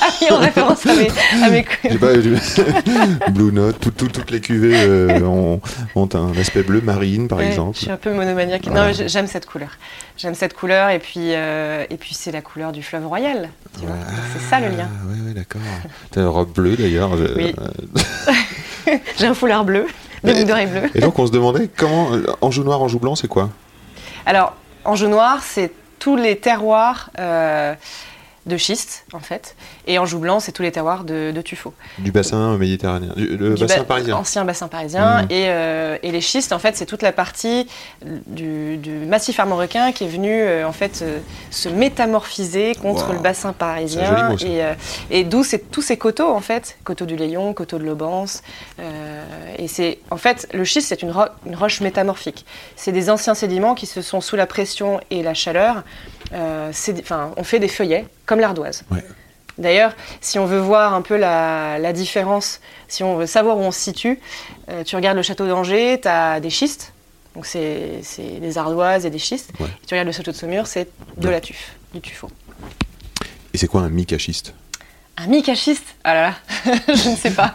[0.00, 1.08] ah oui, en référence à mes,
[1.42, 1.64] à mes
[3.32, 5.60] Blue Note, tout- tout- toutes les cuvées euh, ont,
[5.94, 7.76] ont un aspect bleu marine, par Ouais, exemple.
[7.76, 8.66] Je suis un peu monomaniaque.
[8.66, 8.92] Voilà.
[8.92, 9.70] Non, j'aime cette couleur.
[10.16, 13.48] J'aime cette couleur et puis, euh, et puis c'est la couleur du fleuve royal.
[13.78, 13.96] Tu vois.
[13.96, 14.88] Donc, C'est ça le lien.
[15.06, 15.60] Ouais, ouais, d'accord.
[16.12, 17.10] T'as une robe bleue, d'ailleurs.
[17.36, 17.54] Oui.
[19.18, 19.86] J'ai un foulard bleu,
[20.22, 20.90] des boucles d'oreilles bleues.
[20.94, 22.12] Et donc, on se demandait comment.
[22.12, 23.50] euh, Anjou noir, Anjou blanc, c'est quoi?
[24.26, 27.74] Alors, Anjou noir, c'est tous les terroirs euh,
[28.46, 29.56] de schiste, en fait.
[29.86, 31.72] Et Anjou blanc, c'est tous les terroirs de, de tuffeau.
[31.98, 33.12] Du bassin méditerranéen.
[33.16, 34.16] Du, le Du bassin ba- parisien.
[34.16, 35.22] Ancien bassin parisien.
[35.30, 37.66] Et, euh, et les schistes, en fait, c'est toute la partie
[38.26, 43.12] du, du massif armoricain qui est venu, euh, en fait, euh, se métamorphiser contre Wow.
[43.14, 44.28] le bassin parisien.
[44.28, 44.62] mot, et
[45.10, 46.76] et d'où c'est tous ces coteaux, en fait.
[46.84, 48.42] Coteau du Léon, coteau de l'Aubance.
[49.58, 52.44] et c'est, en fait, le schiste, c'est une, ro- une roche métamorphique.
[52.76, 55.82] C'est des anciens sédiments qui se sont, sous la pression et la chaleur,
[56.32, 58.84] on fait des feuillets, comme l'ardoise.
[58.90, 59.04] Ouais.
[59.56, 63.60] D'ailleurs, si on veut voir un peu la, la différence, si on veut savoir où
[63.60, 64.18] on se situe,
[64.68, 66.92] euh, tu regardes le château d'Angers, tu as des schistes,
[67.36, 68.00] donc c'est
[68.40, 69.52] des ardoises et des schistes.
[69.60, 69.66] Ouais.
[69.66, 71.32] Et tu regardes le château de Saumur, c'est de Ouais.
[71.32, 72.28] la tuffe, du tuffeau.
[73.52, 74.54] Et c'est quoi un micachiste?
[75.16, 75.84] Un micachiste?
[76.02, 76.34] Ah là là,
[76.88, 77.54] je ne sais pas.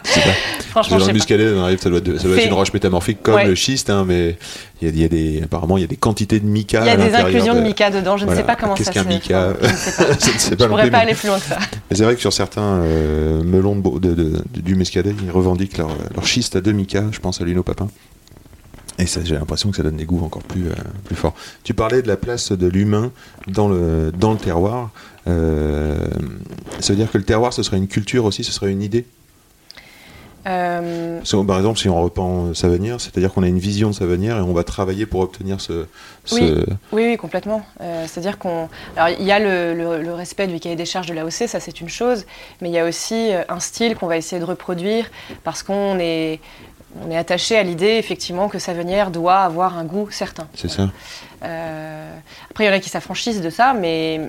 [0.70, 1.44] Franchement, je sais pas.
[1.56, 3.44] on arrive, ça doit être, ça doit être une roche métamorphique comme Ouais.
[3.44, 4.38] le schiste, hein, mais
[4.80, 6.80] il y a, il y a des, apparemment il y a des quantités de mica
[6.80, 8.40] Il y a des inclusions de de- mica dedans, je ne Voilà.
[8.40, 10.12] sais pas comment Qu'est-ce ça qu'un se mica Je ne sais pas.
[10.26, 11.58] Je ne sais pas Je pourrais plus, pas mais- aller plus loin que ça.
[11.90, 16.26] Mais c'est vrai que sur certains euh, melons de, du muscadet, ils revendiquent leur, leur
[16.26, 17.88] schiste à 2 mica, je pense à Lino Papin.
[19.00, 21.34] Et ça, j'ai l'impression que ça donne des goûts encore plus, euh, plus forts.
[21.64, 23.10] Tu parlais de la place de l'humain
[23.46, 24.90] dans le, dans le terroir.
[25.26, 25.98] Euh,
[26.80, 29.06] ça veut dire que le terroir, ce serait une culture aussi, ce serait une idée?
[30.46, 34.38] Euh, que, Par exemple, si on reprend Savanière, c'est-à-dire qu'on a une vision de Savanière
[34.38, 35.84] et on va travailler pour obtenir ce...
[36.24, 36.50] ce- Oui.
[36.92, 37.62] Oui, oui, complètement.
[38.06, 38.70] C'est-à-dire qu'on.
[38.96, 41.60] Alors, il y a le, le- le respect du cahier des charges de l'AOC, ça
[41.60, 42.24] c'est une chose,
[42.62, 45.04] mais il y a aussi un style qu'on va essayer de reproduire
[45.44, 46.40] parce qu'on est,
[47.06, 50.48] on est attaché à l'idée, effectivement, que Savenière doit avoir un goût certain.
[50.54, 50.88] C'est ça
[51.42, 52.14] Euh,
[52.50, 54.20] après, il y en a qui s'affranchissent de ça, mais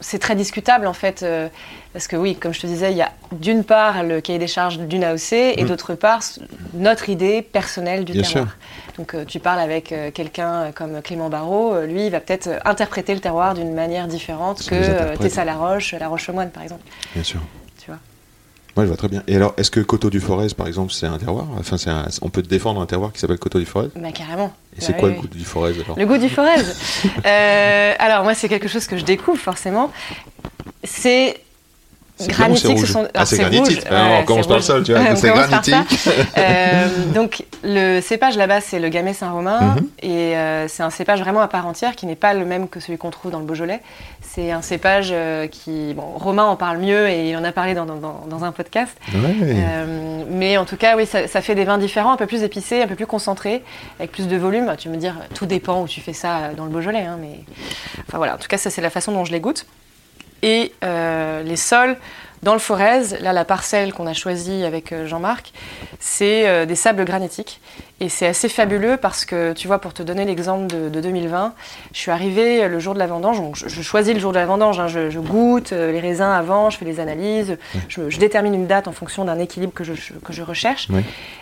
[0.00, 1.22] c'est très discutable en fait.
[1.22, 1.48] euh,
[1.92, 4.46] parce que oui, comme je te disais, il y a d'une part le cahier des
[4.48, 5.68] charges d'une AOC et Mm.
[5.68, 6.20] d'autre part
[6.74, 8.44] notre idée personnelle du Bien terroir.
[8.46, 8.56] sûr.
[8.96, 13.20] Donc euh, tu parles avec quelqu'un comme Clément Barrault, lui il va peut-être interpréter le
[13.20, 15.16] terroir d'une manière différente que.
[15.18, 16.82] Tessa Laroche, La Roche-aux-Moines par exemple.
[17.14, 17.40] Bien sûr.
[18.76, 19.22] Moi, je vois très bien.
[19.26, 21.46] Et alors, est-ce que Coteau du Forez, par exemple, c'est un terroir?
[21.58, 23.88] Enfin, c'est un- on peut défendre un terroir qui s'appelle Coteau du Forez?
[23.96, 24.52] Bah, carrément.
[24.76, 25.28] Et c'est quoi oui, le oui.
[25.28, 25.98] goût du Forez alors?
[25.98, 26.54] Le goût du Forez.
[27.26, 29.92] Euh, alors moi c'est quelque chose que je découvre forcément.
[30.82, 31.40] C'est C'est blanc ou c'est
[32.28, 32.78] granitique.
[32.78, 33.08] Ce sont...
[33.14, 33.82] Ah, c'est granitique.
[33.90, 35.74] Ah, on commence par le sol, tu vois, c'est granitique.
[36.38, 39.88] Euh, donc le cépage là-bas c'est le Gamay Saint-Romain Mhm.
[40.02, 42.80] et euh, c'est un cépage vraiment à part entière qui n'est pas le même que
[42.80, 43.80] celui qu'on trouve dans le Beaujolais.
[44.20, 47.74] C'est un cépage euh, qui, bon, Romain en parle mieux et il en a parlé
[47.74, 48.96] dans, dans- un podcast.
[49.14, 49.54] Ouais.
[50.30, 52.82] Mais en tout cas, oui, ça, ça fait des vins différents, un peu plus épicés,
[52.82, 53.62] un peu plus concentrés,
[54.00, 54.72] avec plus de volume.
[54.78, 57.40] Tu veux me dire, tout dépend où tu fais ça dans le Beaujolais, hein, mais
[58.08, 58.34] enfin voilà.
[58.34, 59.66] En tout cas, ça c'est la façon dont je les goûte.
[60.42, 61.96] Et euh, les sols
[62.42, 65.52] dans le Forez, là la parcelle qu'on a choisie avec euh, Jean-Marc,
[66.00, 67.60] c'est euh, des sables granitiques.
[68.00, 71.54] Et c'est assez fabuleux parce que, tu vois, pour te donner l'exemple de, de 2020,
[71.92, 74.38] je suis arrivée le jour de la vendange, donc je, je choisis le jour de
[74.38, 77.56] la vendange, hein, je, je goûte les raisins avant, je fais les analyses,
[77.88, 80.88] je, je détermine une date en fonction d'un équilibre que je, que je recherche.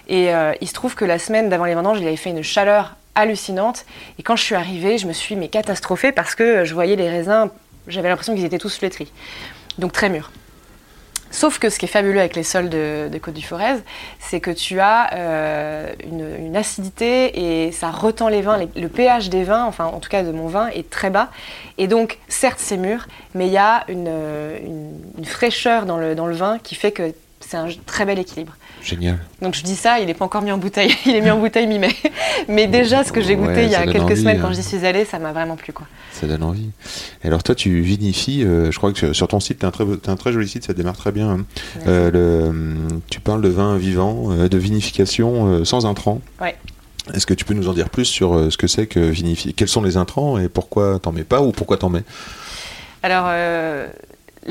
[0.06, 2.42] Et euh, il se trouve que la semaine d'avant les vendanges, il avait fait une
[2.42, 3.86] chaleur hallucinante.
[4.18, 7.08] Et quand je suis arrivée, je me suis mais catastrophée parce que je voyais les
[7.08, 7.48] raisins,
[7.90, 9.12] j'avais l'impression qu'ils étaient tous flétris.
[9.78, 10.30] Donc très mûrs.
[11.32, 13.76] Sauf que ce qui est fabuleux avec les sols de, Côte du Forez,
[14.18, 18.58] c'est que tu as euh, une, acidité et ça retend les vins.
[18.74, 21.30] Le pH des vins, enfin en tout cas de mon vin, est très bas.
[21.78, 24.58] Et donc, certes, c'est mûr, mais il y a une, euh,
[25.16, 28.56] une fraîcheur dans le, dans le vin qui fait que c'est un très bel équilibre.
[28.82, 29.18] Génial.
[29.42, 31.38] Donc je dis ça, il n'est pas encore mis en bouteille, il est mis en
[31.38, 31.94] bouteille mi-mai.
[32.48, 34.42] Mais déjà, ce que j'ai goûté Ouais, il y a quelques envie, semaines hein.
[34.42, 35.72] quand j'y suis allée, ça m'a vraiment plu.
[35.72, 35.86] Quoi.
[36.12, 36.70] Ça donne envie.
[37.22, 39.72] Et alors toi, tu vinifies, euh, je crois que sur ton site, tu as,
[40.12, 41.30] un très joli site, ça démarre très bien.
[41.30, 41.44] hein.
[41.86, 46.20] Euh, le, hum, tu parles de vin vivant, euh, de vinification sans intrants.
[46.40, 46.56] Ouais.
[47.14, 49.52] Est-ce que tu peux nous en dire plus sur ce que c'est que vinifier?
[49.52, 52.04] Quels sont les intrants et pourquoi t'en mets pas ou pourquoi t'en mets?
[53.02, 53.86] Alors, euh,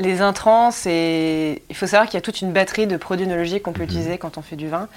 [0.00, 1.62] les intrants, c'est...
[1.68, 4.18] il faut savoir qu'il y a toute une batterie de produits œnologiques qu'on peut utiliser
[4.18, 4.88] quand on fait du vin,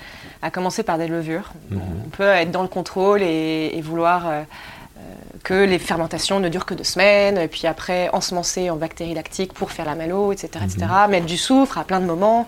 [0.42, 1.52] à commencer par des levures.
[1.70, 1.82] Mhm.
[2.06, 5.02] On peut être dans le contrôle et, et vouloir euh, euh,
[5.44, 9.54] que les fermentations ne durent que deux semaines, et puis après ensemencer en bactéries lactiques
[9.54, 10.86] pour faire la malo, etc., etc.
[11.10, 12.46] Mettre du soufre à plein de moments.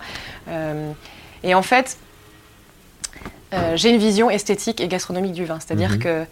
[0.48, 0.90] Euh,
[1.42, 1.98] et en fait,
[3.54, 5.58] euh, j'ai une vision esthétique et gastronomique du vin.
[5.60, 5.98] C'est-à-dire Mhm.
[5.98, 6.24] que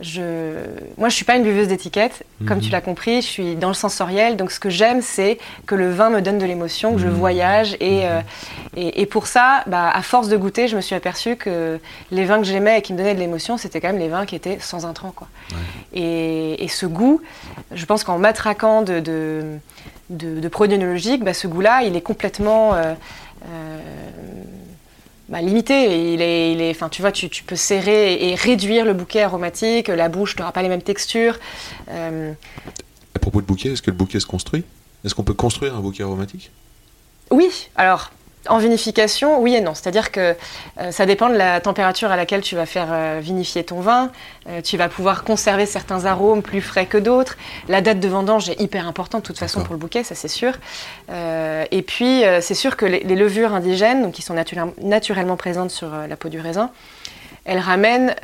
[0.00, 0.54] je...
[0.98, 2.24] moi, je suis pas une buveuse d'étiquette.
[2.46, 2.62] Comme Mhm.
[2.64, 4.36] tu l'as compris, je suis dans le sensoriel.
[4.36, 7.12] Donc, ce que j'aime, c'est que le vin me donne de l'émotion, que je Mhm.
[7.14, 7.74] voyage.
[7.80, 8.20] Et, euh,
[8.76, 11.78] et, et pour ça, bah, à force de goûter, je me suis aperçue que
[12.10, 14.26] les vins que j'aimais et qui me donnaient de l'émotion, c'était quand même les vins
[14.26, 15.12] qui étaient sans intrants.
[15.14, 15.28] Quoi.
[15.92, 17.20] Et, et ce goût,
[17.72, 19.42] je pense qu'en matraquant de, de,
[20.10, 20.72] de- de produits
[21.18, 22.94] bah, ce goût-là, il est complètement euh,
[23.48, 23.78] euh,
[25.32, 26.12] bah, limité.
[26.12, 28.92] Il est, il est, enfin, tu vois, tu, tu peux serrer et, et réduire le
[28.92, 29.88] bouquet aromatique.
[29.88, 31.40] La bouche n'aura pas les mêmes textures.
[31.88, 32.32] Euh,
[33.14, 34.62] À propos de bouquet, est-ce que le bouquet se construit?
[35.04, 36.52] Est-ce qu'on peut construire un bouquet aromatique?
[37.30, 38.12] Oui, alors.
[38.48, 39.72] En vinification, oui et non.
[39.74, 40.34] C'est-à-dire que
[40.80, 44.10] euh, ça dépend de la température à laquelle tu vas faire euh, vinifier ton vin.
[44.48, 47.36] Euh, tu vas pouvoir conserver certains arômes plus frais que d'autres.
[47.68, 50.26] La date de vendange est hyper importante de toute façon pour le bouquet, ça c'est
[50.26, 50.54] sûr.
[51.08, 55.70] Et puis c'est sûr que les, les levures indigènes, donc qui sont naturel- naturellement présentes
[55.70, 56.70] sur la peau du raisin,
[57.44, 58.16] elles ramènent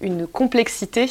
[0.00, 1.10] une complexité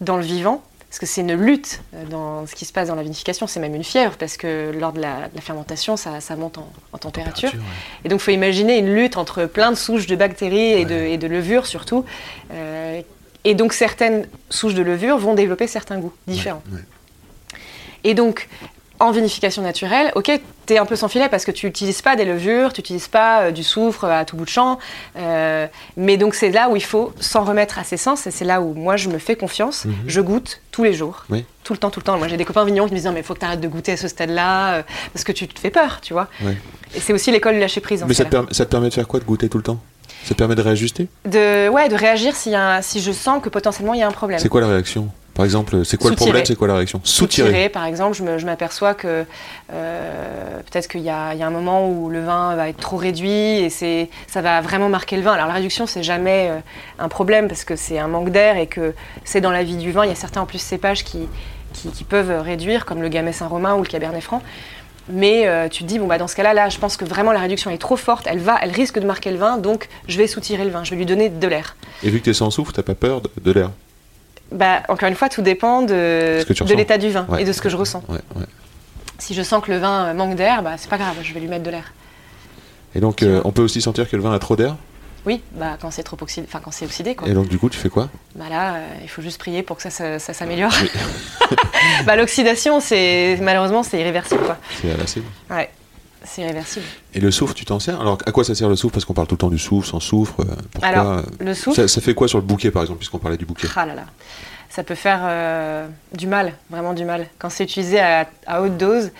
[0.00, 0.62] dans le vivant.
[0.94, 3.58] Parce que c'est une lutte euh, dans ce qui se passe dans la vinification, c'est
[3.58, 6.72] même une fièvre, parce que lors de la, de la fermentation, ça, ça monte en,
[6.92, 7.52] en température.
[7.52, 7.60] ouais.
[8.04, 10.94] Et donc, il faut imaginer une lutte entre plein de souches de bactéries et, de,
[10.94, 12.04] et de levures surtout.
[12.52, 13.02] Euh,
[13.42, 16.62] et donc, certaines souches de levures vont développer certains goûts différents.
[16.70, 17.58] Ouais.
[18.04, 18.48] Et donc,
[19.04, 22.24] en vinification naturelle, ok, t'es un peu sans filet parce que tu n'utilises pas des
[22.24, 24.78] levures, tu n'utilises pas euh, du soufre à tout bout de champ.
[25.16, 28.44] euh, mais donc, c'est là où il faut s'en remettre à ses sens et c'est
[28.44, 29.84] là où moi je me fais confiance.
[29.84, 29.94] Mhm.
[30.06, 31.24] Je goûte tous les jours.
[31.30, 31.44] Oui.
[31.62, 32.18] Tout le temps, tout le temps.
[32.18, 33.68] Moi, j'ai des copains vignons qui me disent mais il faut que tu arrêtes de
[33.68, 34.82] goûter à ce stade-là euh,
[35.12, 36.28] parce que tu te fais peur, tu vois.
[36.94, 38.00] Et c'est aussi l'école du lâcher prise.
[38.00, 39.58] dans Mais ce ça te, permet, ça te permet de faire quoi de goûter tout
[39.58, 39.78] le temps?
[40.24, 41.08] Ça te permet de réajuster?
[41.26, 44.02] De, ouais, de réagir s'il y a un- si je sens que potentiellement il y
[44.02, 44.38] a un problème.
[44.38, 45.08] C'est quoi la réaction?
[45.34, 46.30] Par exemple, c'est quoi le Soutirer.
[46.30, 47.00] problème C'est quoi la réaction?
[47.02, 49.24] Soutirer, par exemple, je m'aperçois que
[49.72, 53.58] euh, peut-être qu'il y, y a un moment où le vin va être trop réduit
[53.58, 55.32] et ça va vraiment marquer le vin.
[55.32, 56.58] Alors la réduction, c'est jamais euh,
[57.00, 59.90] un problème parce que c'est un manque d'air et que c'est dans la vie du
[59.90, 60.04] vin.
[60.04, 61.28] Il y a certains en plus cépages qui,
[61.72, 64.40] qui, qui peuvent réduire, comme le Gamay Saint-Romain ou le Cabernet Franc.
[65.08, 67.32] Mais euh, tu te dis, bon, bah, dans ce cas-là, là, je pense que vraiment
[67.32, 70.16] la réduction est trop forte, elle, va, elle risque de marquer le vin, donc je
[70.16, 71.76] vais soutirer le vin, je vais lui donner de l'air.
[72.02, 73.70] Et vu que tu es sans souffle, t'as pas peur de, de l'air?
[74.52, 77.42] Bah, encore une fois, tout dépend de, l'état du vin Ouais.
[77.42, 78.02] et de ce que je ressens.
[78.08, 78.46] Ouais, ouais.
[79.18, 81.48] Si je sens que le vin manque d'air, bah, c'est pas grave, je vais lui
[81.48, 81.92] mettre de l'air.
[82.94, 84.76] Et donc, euh, on peut aussi sentir que le vin a trop d'air?
[85.26, 87.26] Oui, bah, quand c'est trop oxydé, enfin quand c'est oxydé, quoi.
[87.28, 88.10] Et donc, du coup, tu fais quoi?
[88.36, 90.72] Bah là, euh, il faut juste prier pour que ça, ça, ça s'améliore.
[92.06, 94.42] bah, l'oxydation, c'est malheureusement, c'est irréversible.
[94.80, 95.24] C'est à l'acide.
[95.50, 95.70] Ouais,
[96.24, 96.84] c'est irréversible.
[97.14, 98.00] Et le soufre, tu t'en sers?
[98.00, 98.92] Alors, à quoi ça sert le soufre?
[98.94, 100.40] Parce qu'on parle tout le temps du soufre, sans soufre.
[100.40, 103.18] euh, Pourquoi Alors, Le soufre, ça, ça fait quoi sur le bouquet, par exemple, puisqu'on
[103.18, 103.68] parlait du bouquet?
[103.76, 104.04] Ah là là,
[104.70, 107.26] ça peut faire euh, du mal, vraiment du mal.
[107.38, 109.12] Quand c'est utilisé à, à haute dose,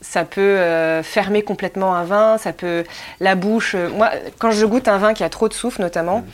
[0.00, 2.84] ça peut euh, fermer complètement un vin, ça peut
[3.20, 3.74] la bouche.
[3.74, 6.24] euh, moi, quand je goûte un vin qui a trop de soufre, notamment,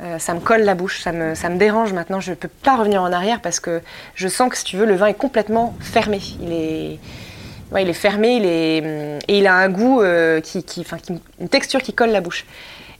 [0.00, 1.92] euh, ça me colle la bouche, ça me, ça me dérange.
[1.92, 3.80] Maintenant, je ne peux pas revenir en arrière parce que
[4.16, 6.20] je sens que si tu veux, le vin est complètement fermé.
[6.40, 6.98] Il est
[7.72, 8.78] Ouais, il est fermé, il est,
[9.28, 12.20] et il a un goût, euh, qui, qui, enfin, qui- une texture qui colle la
[12.20, 12.44] bouche.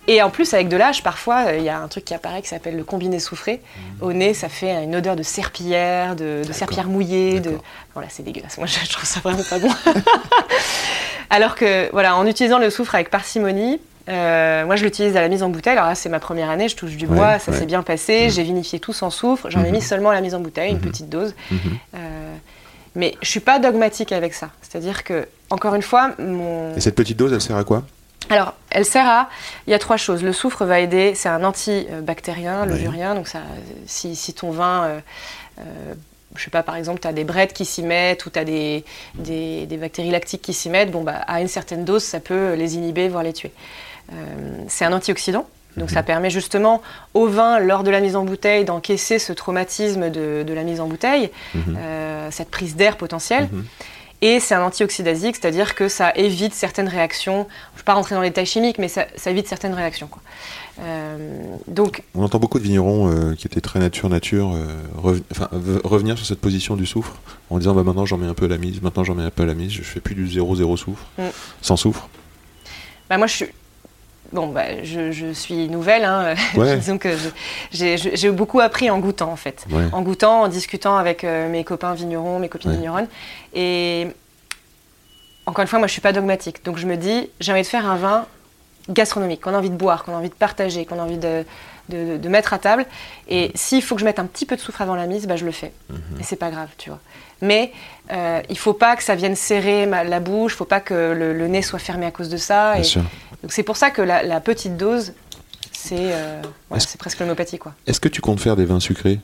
[0.09, 2.43] Et en plus, avec de l'âge, parfois, euh, il y a un truc qui apparaît
[2.43, 3.61] qui s'appelle le combiné soufré.
[4.01, 7.39] Au nez, ça fait une odeur de serpillière, de, de serpillière mouillée.
[7.39, 7.53] De...
[7.95, 8.59] Voilà, c'est dégueulasse.
[8.59, 9.69] Moi, je, trouve ça vraiment pas bon.
[11.31, 15.29] Alors que, voilà, en utilisant le soufre avec parcimonie, euh, moi, je l'utilise à la
[15.29, 15.75] mise en bouteille.
[15.75, 17.59] Alors là, c'est ma première année, je touche du bois, Ouais, ça ouais.
[17.59, 18.29] s'est bien passé.
[18.31, 19.49] J'ai vinifié tout sans soufre.
[19.51, 19.73] J'en ai Mhm.
[19.77, 21.35] mis seulement à la mise en bouteille, une petite dose.
[21.95, 22.22] Euh,
[22.95, 24.51] mais je suis pas dogmatique avec ça.
[24.63, 26.75] C'est-à-dire que, encore une fois, mon...
[26.77, 27.83] Et cette petite dose, elle sert à quoi?
[28.31, 29.29] Alors, elle sert à.
[29.67, 30.23] Il y a trois choses.
[30.23, 32.69] Le soufre va aider, c'est un antibactérien, Oui.
[32.71, 33.15] levurien.
[33.15, 33.41] Donc, ça,
[33.87, 34.85] si, si ton vin.
[34.85, 35.01] euh,
[35.61, 35.95] euh,
[36.35, 38.45] je sais pas, par exemple, tu as des brettes qui s'y mettent ou tu as
[38.45, 38.85] des,
[39.17, 42.55] des, des bactéries lactiques qui s'y mettent, bon, bah, à une certaine dose, ça peut
[42.55, 43.53] les inhiber, voire les tuer.
[44.13, 44.15] Euh,
[44.69, 45.47] c'est un antioxydant,
[45.77, 46.83] donc ça permet justement
[47.15, 50.81] au vin, lors de la mise en bouteille, d'encaisser ce traumatisme de, de la mise
[50.81, 51.77] en bouteille, Mhm.
[51.79, 53.49] euh, cette prise d'air potentielle.
[53.53, 53.65] Mhm.
[54.25, 57.49] Et c'est un antioxydasique, c'est-à-dire que ça évite certaines réactions.
[57.73, 60.07] Je ne vais pas rentrer dans les détails chimiques, mais ça, ça évite certaines réactions.
[60.07, 60.23] Quoi.
[60.81, 61.17] Euh,
[61.67, 64.67] donc, On entend beaucoup de vignerons euh, qui étaient très nature-nature euh,
[64.97, 65.23] rev-
[65.83, 67.17] revenir sur cette position du soufre
[67.51, 69.31] en disant bah, maintenant j'en mets un peu à la mise, maintenant j'en mets un
[69.31, 71.23] peu à la mise, je fais plus du 0-0 soufre, Mm.
[71.61, 72.09] sans soufre.
[73.11, 73.47] bah, moi, je suis.
[74.33, 76.05] Bon, bah, je, je suis nouvelle.
[76.05, 76.35] Hein.
[76.57, 76.77] Ouais.
[76.77, 77.11] Disons que
[77.73, 79.67] je- j'ai beaucoup appris en goûtant, en fait.
[79.71, 79.85] Ouais.
[79.93, 82.77] En goûtant, en discutant avec euh, mes copains vignerons, mes copines Ouais.
[82.77, 83.09] vigneronnes.
[83.55, 84.07] Et
[85.47, 86.65] encore une fois, moi, je suis pas dogmatique.
[86.65, 88.27] Donc, je me dis, j'ai envie de faire un vin
[88.89, 91.45] gastronomique, qu'on a envie de boire, qu'on a envie de partager, qu'on a envie de,
[91.89, 92.87] de- de mettre à table.
[93.29, 95.37] Et s'il faut que je mette un petit peu de soufre avant la mise, bah,
[95.37, 95.73] je le fais.
[96.19, 97.01] Et c'est pas grave, tu vois.
[97.43, 97.73] Mais
[98.11, 101.13] euh, il faut pas que ça vienne serrer ma- la bouche, il faut pas que
[101.13, 102.79] le, le nez soit fermé à cause de ça.
[102.79, 103.03] Et sûr.
[103.43, 105.13] donc c'est pour ça que la, la petite dose,
[105.73, 106.41] c'est euh,
[106.71, 107.59] voilà, presque l'homéopathie.
[107.87, 109.19] Est-ce que tu comptes faire des vins sucrés?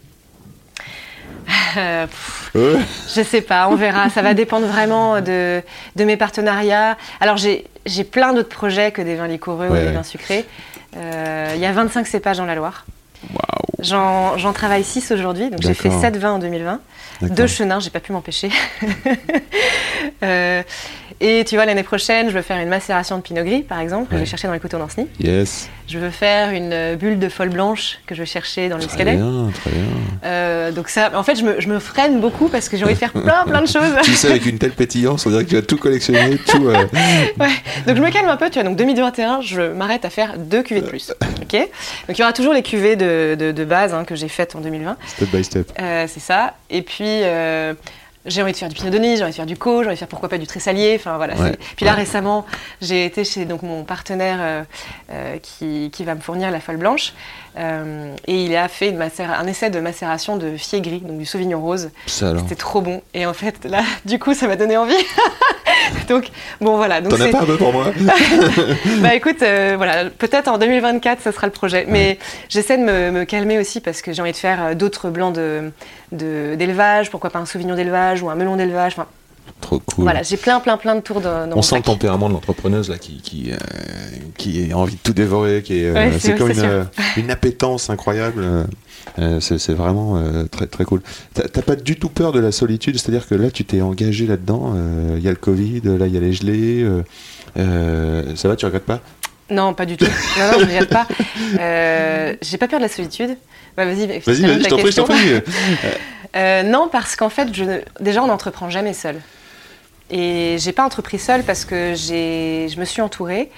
[1.77, 2.81] Euh, pff, Ouais.
[3.15, 4.11] Je sais pas, on verra.
[4.11, 5.63] Ça va dépendre vraiment de,
[5.97, 6.97] de mes partenariats.
[7.21, 9.93] Alors, j'ai plein d'autres projets que des vins liquoreux ou des ouais.
[9.93, 10.45] vins sucrés.
[10.97, 12.85] Euh, Il y a 25 cépages dans la Loire.
[13.33, 13.58] Waouh.
[13.81, 15.51] J'en travaille 6 aujourd'hui.
[15.51, 16.03] Donc, j'ai fait D'accord.
[16.03, 16.81] 7 vins en 2020.
[17.21, 17.37] D'accord.
[17.37, 18.51] Deux chenins, j'ai pas pu m'empêcher.
[20.23, 20.63] Euh,
[21.21, 24.05] et tu vois, l'année prochaine, je veux faire une macération de pinot gris, par exemple,
[24.07, 24.21] que je Ouais.
[24.25, 25.07] vais chercher dans les coteaux d'Anceny.
[25.21, 25.69] Yes.
[25.89, 29.05] Je veux faire une bulle de folle blanche que je vais chercher dans le Très
[29.05, 29.17] Muscadet.
[29.17, 29.83] bien, très bien.
[30.25, 32.95] Euh, donc ça, en fait, je me, je me freine beaucoup parce que j'ai envie
[32.95, 33.93] de faire plein, plein de choses.
[34.03, 36.67] tu sais, avec une telle pétillance, on dirait que tu vas tout collectionner, tout.
[36.69, 36.85] euh,
[37.41, 37.49] Ouais.
[37.87, 38.69] Donc je me calme un peu, tu vois.
[38.69, 41.13] Donc 2021, je m'arrête à faire deux cuvées de plus.
[41.51, 41.59] Ok.
[42.09, 44.55] Donc il y aura toujours les cuvées de, de, de base hein, que j'ai faites
[44.55, 44.97] en 2020.
[45.07, 45.73] step by step.
[45.81, 46.55] Euh, c'est ça.
[46.69, 47.73] Et puis euh,
[48.27, 49.95] j'ai envie de faire du pinot Denis, j'ai envie de faire du co, j'ai envie
[49.95, 50.97] de faire pourquoi pas du tressalier.
[50.99, 51.35] Enfin voilà.
[51.37, 51.57] Ouais.
[51.77, 51.99] Puis là Ouais.
[52.01, 52.45] récemment,
[52.83, 54.67] j'ai été chez donc mon partenaire
[55.11, 57.15] euh, qui, qui va me fournir la folle blanche
[57.59, 61.27] Euh, et il a fait une un essai de macération de fier gris, donc du
[61.27, 61.91] sauvignon rose.
[62.07, 63.03] C'était trop bon.
[63.15, 64.95] Et en fait là, du coup, ça m'a donné envie.
[66.09, 66.29] donc
[66.61, 67.01] bon voilà.
[67.03, 67.87] T'en as c'est- pas un peu pour moi
[69.01, 71.85] bah écoute, euh, voilà, peut-être en 2024, ça sera le projet.
[71.89, 75.11] Mais j'essaie de me, me calmer aussi parce que j'ai envie de faire euh, d'autres
[75.11, 75.73] blancs de-
[76.13, 78.93] de- d'élevage, pourquoi pas un sauvignon d'élevage ou un melon d'élevage.
[78.97, 79.07] Enfin,
[79.61, 80.05] Trop cool.
[80.05, 82.35] Voilà, j'ai plein, plein, plein de tours dans, dans On mon sent le tempérament de
[82.35, 83.57] l'entrepreneuse là qui qui, euh,
[84.37, 86.85] qui a envie de tout dévorer, qui est, euh, Ouais, c'est c'est- comme une, euh,
[87.17, 88.45] une appétence incroyable.
[89.41, 91.03] c'est c'est vraiment très très cool.
[91.35, 94.27] T'as t'as pas du tout peur de la solitude, c'est-à-dire que là tu t'es engagé
[94.27, 94.75] là-dedans.
[95.17, 96.87] Il y a le Covid, là il y a les gelées.
[97.57, 99.01] ça va, tu regrettes pas?
[99.51, 100.05] Non, pas du tout.
[100.05, 101.07] Non, non, je ne regrette pas.
[101.59, 103.31] Euh, j'ai pas peur de la solitude.
[103.77, 105.05] Vas-y, Vas-y, vas-y, je t'en prie, je t'en question.
[105.05, 105.33] prie.
[106.37, 107.65] Euh, non, parce qu'en fait, je
[108.01, 109.17] déjà, on n'entreprend jamais seul.
[110.11, 113.51] Et j'ai pas entrepris seul parce que je me suis entourée.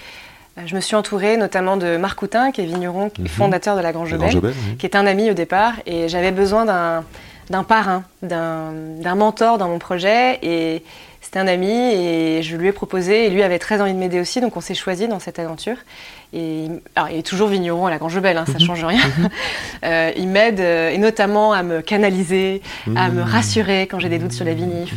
[0.58, 3.28] Euh, Je me suis entourée notamment de Marc Coutin, qui est vigneron, Mhm.
[3.28, 4.76] fondateur de la Grange oui.
[4.78, 5.74] qui est un ami au départ.
[5.86, 10.38] Et j'avais besoin d'un, parrain, d'un, d'un mentor dans mon projet.
[10.42, 10.82] Et
[11.30, 13.26] c'était un ami et je lui ai proposé.
[13.26, 14.40] Et lui avait très envie de m'aider aussi.
[14.40, 15.76] Donc on s'est choisi dans cette aventure.
[16.32, 16.66] Et
[16.96, 19.00] alors, il est toujours vigneron à la Grange Belle, hein, ça change rien.
[19.82, 22.60] Euh, il m'aide euh, et notamment à me canaliser,
[22.96, 24.92] à me rassurer quand j'ai des doutes sur les vinifs.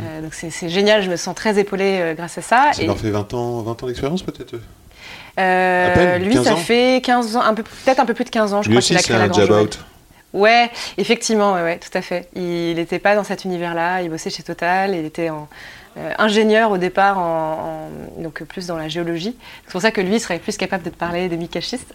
[0.00, 2.70] Euh, donc c'est génial, je me sens très épaulée euh, grâce à ça.
[2.72, 4.54] Ça Et, leur fait 20 ans, 20 ans d'expérience peut-être
[5.38, 6.56] euh, peine, lui, 15 ça ans?
[6.56, 8.78] fait 15 ans, un peu, peut-être un peu plus de 15 ans, je Lui crois
[8.78, 9.78] aussi qu'il a c'est créé la un Grange.
[10.32, 12.28] Ouais, effectivement, ouais, ouais, tout à fait.
[12.34, 15.46] Il n'était pas dans cet univers-là, il bossait chez Total, il était en,
[15.98, 19.36] euh, ingénieur au départ, en, en- donc plus dans la géologie.
[19.66, 21.92] C'est pour ça que lui serait plus capable de te parler des micachistes,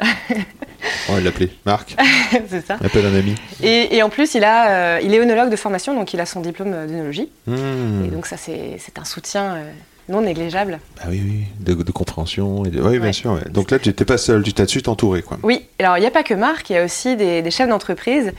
[1.09, 1.49] On va l'appeler.
[1.65, 1.95] Marc,
[2.49, 2.75] c'est ça.
[2.75, 3.33] appelle un ami.
[3.63, 6.27] Et, et en plus, il, a, euh, il est œnologue de formation, donc il a
[6.27, 7.29] son diplôme d'œnologie.
[7.47, 8.05] Hmm.
[8.05, 9.71] Et donc ça, c'est c'est un soutien euh,
[10.09, 10.79] non négligeable.
[11.01, 12.65] Ah oui, oui, de, de compréhension.
[12.65, 12.81] Et de...
[12.81, 13.33] Oui, bien sûr.
[13.33, 13.49] ouais.
[13.49, 15.21] Donc là, tu n'étais pas seul, tu t'as su t'entourer.
[15.21, 15.37] Quoi.
[15.43, 17.67] Oui, alors il n'y a pas que Marc, il y a aussi des, des chefs
[17.69, 18.31] d'entreprise,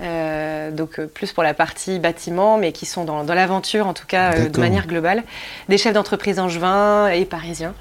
[0.00, 3.94] euh, donc euh, plus pour la partie bâtiment, mais qui sont dans, dans l'aventure en
[3.94, 5.22] tout cas euh, de manière globale.
[5.68, 7.74] Des chefs d'entreprise angevins et parisiens.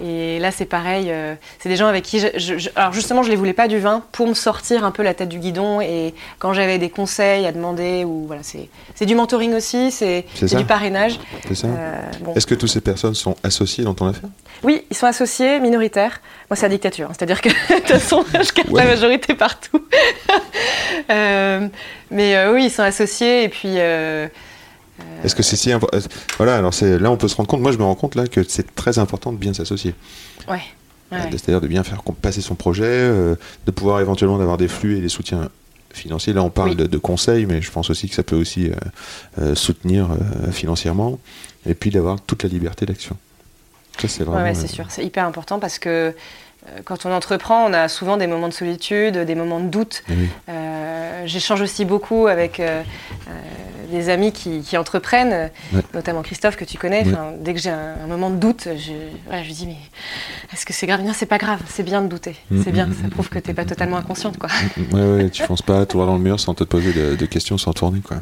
[0.00, 2.20] Et là, c'est pareil, euh, c'est des gens avec qui.
[2.20, 4.92] Je, je- je- alors, justement, je les voulais pas du vin pour me sortir un
[4.92, 5.80] peu la tête du guidon.
[5.80, 10.24] Et quand j'avais des conseils à demander, ou voilà, c'est du mentoring aussi, c'est
[10.56, 11.18] du parrainage.
[11.48, 12.34] C'est ça Euh, bon.
[12.34, 14.28] Est-ce que toutes ces personnes sont associées dans ton affaire?
[14.62, 16.20] Oui, ils sont associés, minoritaires.
[16.50, 17.08] Moi, c'est la dictature.
[17.10, 17.14] hein.
[17.16, 18.84] C'est-à-dire que, de toute façon, je garde Ouais.
[18.84, 19.84] la majorité partout.
[21.10, 21.68] Euh,
[22.10, 23.44] mais oui, ils sont associés.
[23.44, 23.74] Et puis,
[25.24, 25.98] Est-ce que c'est si important
[26.36, 27.60] Voilà, alors c'est là on peut se rendre compte.
[27.60, 29.94] Moi, je me rends compte là que c'est très important de bien s'associer.
[30.48, 30.54] ouais.
[30.54, 30.62] ouais.
[31.18, 33.34] Euh, C'est-à-dire de bien faire passer son projet, euh,
[33.66, 35.48] de pouvoir éventuellement d'avoir des flux et des soutiens
[35.92, 36.32] financiers.
[36.34, 36.76] Là, on parle Oui.
[36.76, 38.74] de, de conseils, mais je pense aussi que ça peut aussi euh,
[39.40, 41.18] euh, soutenir euh, financièrement,
[41.66, 43.16] et puis d'avoir toute la liberté d'action.
[44.00, 44.44] Ça, c'est vraiment.
[44.44, 44.84] ouais, c'est euh, sûr.
[44.90, 46.12] C'est hyper important parce que euh,
[46.84, 50.02] quand on entreprend, on a souvent des moments de solitude, des moments de doute.
[50.08, 50.28] eh oui.
[50.50, 52.82] Euh, J'échange aussi beaucoup avec euh,
[53.28, 53.32] euh,
[53.90, 55.82] des amis qui, qui entreprennent, euh, Ouais.
[55.94, 57.04] notamment Christophe que tu connais.
[57.04, 57.14] Ouais.
[57.40, 58.92] Dès que j'ai un, un moment de doute, je,
[59.26, 59.76] voilà, je dis mais
[60.52, 61.02] est-ce que c'est grave?
[61.02, 62.36] Non, c'est pas grave, c'est bien de douter.
[62.50, 64.50] Mm, C'est bien, mm, ça mm, prouve que t'es pas totalement inconsciente, quoi.
[64.92, 67.72] Ouais, tu fonces pas droit dans le mur sans te poser de, de questions, sans
[67.72, 68.18] tourner, quoi.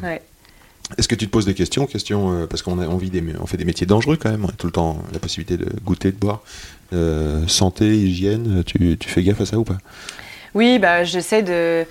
[0.97, 3.21] Est-ce que tu te poses des questions, questions euh, parce qu'on a, on vit des,
[3.41, 5.69] on fait des métiers dangereux quand même, on a tout le temps la possibilité de
[5.83, 6.41] goûter, de boire.
[6.93, 9.77] Euh, santé, hygiène, tu, tu fais gaffe à ça ou pas?
[10.53, 11.85] Oui, bah, j'essaie de,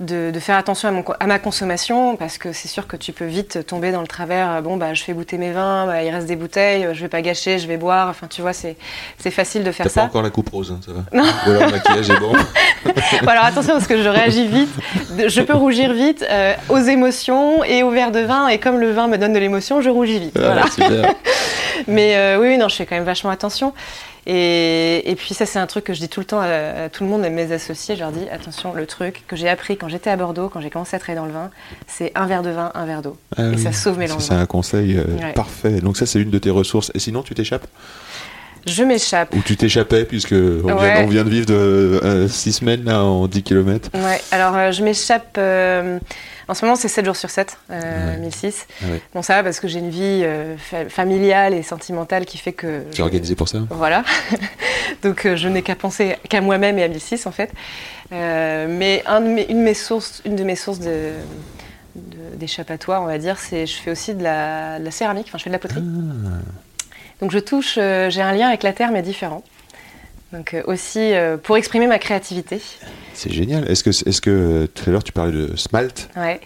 [0.00, 2.96] de, de faire attention à, mon, co- à ma consommation parce que c'est sûr que
[2.96, 4.50] tu peux vite tomber dans le travers.
[4.50, 7.08] euh, Bon, bah, je fais goûter mes vins, bah, il reste des bouteilles, je vais
[7.08, 8.08] pas gâcher, je vais boire.
[8.08, 8.76] Enfin, tu vois, c'est
[9.18, 10.06] c'est facile de faire T'as pas ça.
[10.06, 11.28] encore la coupe rose, hein, ça va Non.
[11.46, 12.32] Alors le maquillage est bon.
[13.22, 14.68] Bon, alors attention parce que je réagis vite.
[15.26, 18.48] Je peux rougir vite euh, aux émotions et au verre de vin.
[18.48, 20.38] Et comme le vin me donne de l'émotion, je rougis vite.
[20.38, 20.62] Voilà.
[20.66, 21.14] Ah, super.
[21.88, 23.72] Mais euh, oui, oui, non, je fais quand même vachement attention.
[24.26, 26.46] Et, et puis ça, c'est un truc que je dis tout le temps à,
[26.84, 27.94] à tout le monde, à mes associés.
[27.94, 30.70] Je leur dis, attention, le truc que j'ai appris quand j'étais à Bordeaux, quand j'ai
[30.70, 31.50] commencé à travailler dans le vin,
[31.86, 33.16] c'est un verre de vin, un verre d'eau.
[33.36, 33.58] Ah et oui.
[33.62, 34.24] ça sauve mes lendemains.
[34.24, 35.32] C'est un conseil euh, Ouais.
[35.34, 35.80] parfait.
[35.80, 36.90] Donc ça, c'est une de tes ressources.
[36.94, 37.66] Et sinon, tu t'échappes?
[38.66, 39.34] Je m'échappe.
[39.34, 41.04] Ou tu t'échappais, puisque on, vient, Ouais.
[41.04, 43.90] on vient de vivre de 6 semaines là, en 10 km.
[43.92, 45.38] Ouais, alors euh, je m'échappe.
[46.48, 48.18] En ce moment, c'est 7 jours sur 7, euh, Ouais.
[48.18, 48.66] 1006.
[48.82, 49.00] Ah ouais.
[49.14, 52.52] Bon, ça va parce que j'ai une vie euh, fa- familiale et sentimentale qui fait
[52.52, 52.82] que.
[52.92, 53.58] Tu es organisé pour ça?
[53.70, 54.04] Voilà.
[55.02, 57.50] Donc euh, je n'ai qu'à penser qu'à moi-même et à 1006 en fait.
[58.12, 61.10] Euh, mais un de mes- une, de mes sources, une de mes sources de,
[62.36, 65.44] d'échappatoire, on va dire, c'est je fais aussi de la, de la céramique, enfin je
[65.44, 65.82] fais de la poterie.
[67.20, 69.42] Donc je touche, j'ai un lien avec la terre mais différent.
[70.34, 72.60] Donc euh, aussi euh, pour exprimer ma créativité.
[73.12, 73.70] C'est génial.
[73.70, 76.08] Est-ce que, est-ce que euh, tout à l'heure tu parlais de smalt?
[76.16, 76.40] Ouais.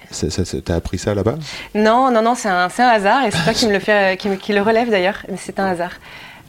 [0.64, 1.36] T'as appris ça là-bas?
[1.74, 4.18] Non, non, non, c'est un, c'est un hasard et c'est toi qui me le fait,
[4.18, 5.92] qui, le relève d'ailleurs, mais c'est un hasard.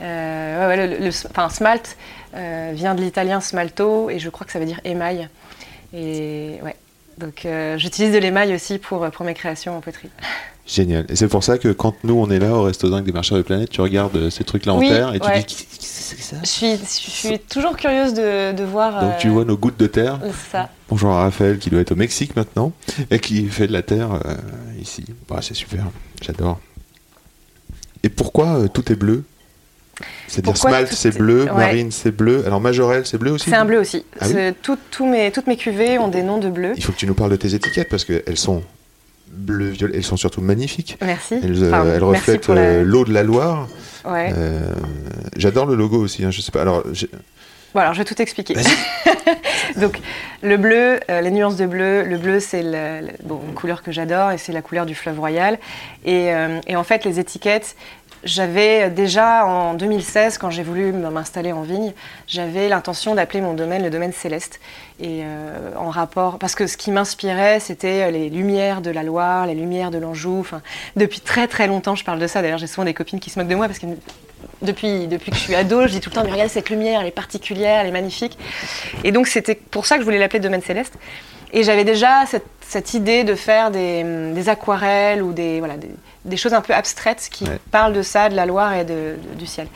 [0.01, 1.95] Euh, ouais, ouais, le, le- enfin, smalt
[2.35, 5.29] euh, vient de l'italien smalto et je crois que ça veut dire émail.
[5.93, 6.75] Et ouais,
[7.20, 10.09] donc euh, j'utilise de l'émail aussi pour, pour mes créations en poterie.
[10.65, 11.05] Génial.
[11.09, 13.39] Et c'est pour ça que quand nous on est là au Resto Dingue des Marcheurs
[13.39, 16.22] de Planète, tu regardes euh, ces trucs-là en terre et tu dis qu'est-ce que c'est
[16.22, 16.38] ça?
[16.43, 19.01] Je suis, je suis toujours curieuse de, de voir.
[19.01, 20.20] Donc tu euh, vois nos gouttes de terre.
[20.51, 20.70] ça.
[20.88, 22.72] Bonjour à Raphaël qui doit être au Mexique maintenant
[23.09, 24.36] et qui fait de la terre euh,
[24.80, 25.05] ici.
[25.28, 25.86] Bah, c'est super,
[26.22, 26.59] j'adore.
[28.03, 29.24] Et pourquoi euh, tout est bleu?
[30.27, 31.53] C'est-à-dire Pourquoi Smalt c'est est- bleu, ouais.
[31.53, 34.05] Marine c'est bleu, alors Majorelle c'est bleu aussi C'est un bleu aussi.
[34.19, 36.73] Ah oui C'est- tout- tous mes, toutes mes cuvées ont des noms de bleu.
[36.77, 38.63] Il faut que tu nous parles de tes étiquettes parce qu'elles sont
[39.31, 40.97] bleu, violet, elles sont surtout magnifiques.
[41.01, 41.35] Merci.
[41.43, 43.67] Elles, euh, elles reflètent euh, l'eau de la Loire.
[44.05, 44.31] Ouais.
[44.35, 44.73] Euh,
[45.37, 46.61] J'adore le logo aussi, hein, je sais pas.
[46.61, 46.83] Alors,
[47.75, 48.55] Bon, alors je vais tout expliquer.
[49.79, 49.99] Donc,
[50.41, 52.63] le bleu, euh, les nuances de bleu, le bleu, c'est
[53.23, 55.59] bon, une couleur que j'adore et c'est la couleur du fleuve royal.
[56.05, 57.75] Et, euh, et en fait, les étiquettes,
[58.24, 61.93] j'avais déjà en 2016, quand j'ai voulu m'installer en vigne,
[62.28, 64.59] j'avais l'intention d'appeler mon domaine le domaine céleste.
[64.99, 69.45] Et euh, en rapport, parce que ce qui m'inspirait, c'était les lumières de la Loire,
[69.45, 70.45] les lumières de l'Anjou.
[70.95, 72.41] Depuis très très longtemps, je parle de ça.
[72.41, 73.88] D'ailleurs, j'ai souvent des copines qui se moquent de moi parce que
[74.61, 77.01] depuis, depuis que je suis ado, je dis tout le temps, mais regarde cette lumière,
[77.01, 78.38] elle est particulière, elle est magnifique.
[79.03, 80.95] Et donc c'était pour ça que je voulais l'appeler Domaine Céleste.
[81.51, 82.26] Et j'avais déjà
[82.61, 84.03] cette, idée de faire des,
[84.34, 85.89] des aquarelles ou des, voilà, des,
[86.26, 87.59] des choses un peu abstraites qui Ouais.
[87.72, 89.67] parlent de ça, de la Loire et de- de- du ciel.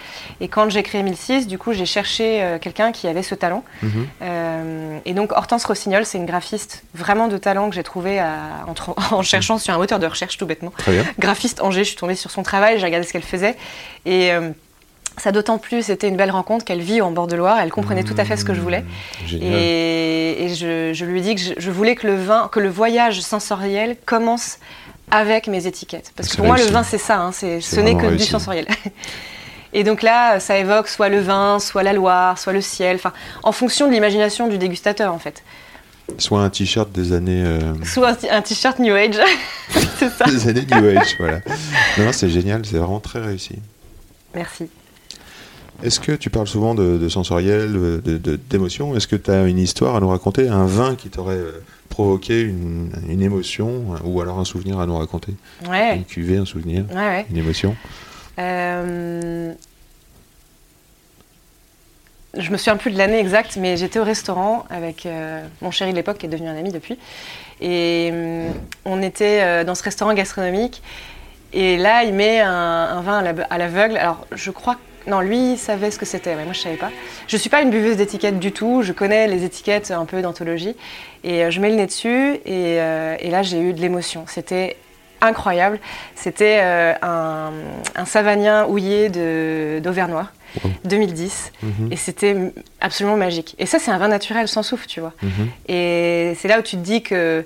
[0.41, 3.63] Et quand j'ai créé 1006, du coup, j'ai cherché euh, quelqu'un qui avait ce talent.
[3.81, 4.07] Mhm.
[4.21, 8.65] Euh, et donc Hortense Rossignol, c'est une graphiste vraiment de talent que j'ai trouvé à-
[8.67, 8.73] en,
[9.15, 11.03] en cherchant sur un moteur de recherche tout bêtement très bien.
[11.19, 13.55] graphiste Angers, je suis tombée sur son travail, j'ai regardé ce qu'elle faisait.
[14.05, 14.49] Et euh,
[15.17, 18.03] ça d'autant plus été une belle rencontre qu'elle vit en bord de Loire, elle comprenait
[18.03, 18.81] tout à fait ce que je voulais.
[18.81, 19.53] Mmh, Génial.
[19.53, 22.59] Et, et je, je lui ai dit que je, je voulais que le vin, que
[22.59, 24.57] le voyage sensoriel commence
[25.13, 26.11] avec mes étiquettes.
[26.15, 28.27] Parce que pour moi, le vin, c'est ça, hein, ce n'est que du réussi.
[28.29, 28.67] sensoriel.
[29.75, 33.11] Et donc là, ça évoque soit le vin, soit la Loire, soit le ciel, enfin,
[33.43, 35.43] en fonction de l'imagination du dégustateur, en fait.
[36.17, 39.15] Soit un t-shirt des années, euh, Soit un t-shirt New Age,
[39.97, 40.25] c'est ça.
[40.25, 41.39] des années New Age, voilà.
[41.97, 43.55] Non, non, c'est génial, c'est vraiment très réussi.
[44.35, 44.67] Merci.
[45.81, 48.95] Est-ce que tu parles souvent de, de sensoriel, de- de- d'émotion?
[48.95, 51.63] Est-ce que tu as une histoire à nous raconter, un vin qui t'aurait euh,
[51.97, 55.33] provoqué une, une émotion ou alors un souvenir à nous raconter
[55.69, 57.25] Ouais, Une cuvée, un souvenir, ouais, ouais.
[57.29, 57.75] une émotion
[58.39, 59.53] Euh,
[62.35, 65.91] Je me souviens plus de l'année exacte, mais j'étais au restaurant avec euh, mon chéri
[65.91, 66.97] de l'époque, qui est devenu un ami depuis.
[67.61, 68.53] Et hum,
[68.85, 70.81] on était euh, dans ce restaurant gastronomique.
[71.53, 73.97] Et là, il met un, un vin à la- à l'aveugle.
[73.97, 74.77] Alors, je crois.
[75.07, 76.35] Non, lui, il savait ce que c'était.
[76.35, 76.91] ouais, moi, je savais pas.
[77.27, 78.81] Je suis pas une buveuse d'étiquettes du tout.
[78.83, 80.75] Je connais les étiquettes un peu d'anthologie.
[81.23, 82.35] Et euh, je mets le nez dessus.
[82.45, 84.25] Et, euh, et là, j'ai eu de l'émotion.
[84.27, 84.77] C'était
[85.21, 85.79] incroyable.
[86.15, 87.51] C'était euh, un,
[87.95, 90.29] un savagnin houillé de- d'Auvernois,
[90.63, 90.69] Wow.
[90.85, 91.51] 2010.
[91.63, 92.35] Mhm, Et c'était
[92.79, 93.55] absolument magique.
[93.57, 95.13] Et ça, c'est un vin naturel sans souffle, tu vois.
[95.23, 95.49] mhm.
[95.67, 97.45] Et c'est là où tu te dis que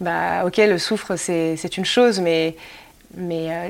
[0.00, 2.54] bah ok, le soufre c'est une chose, mais
[3.16, 3.68] mais euh,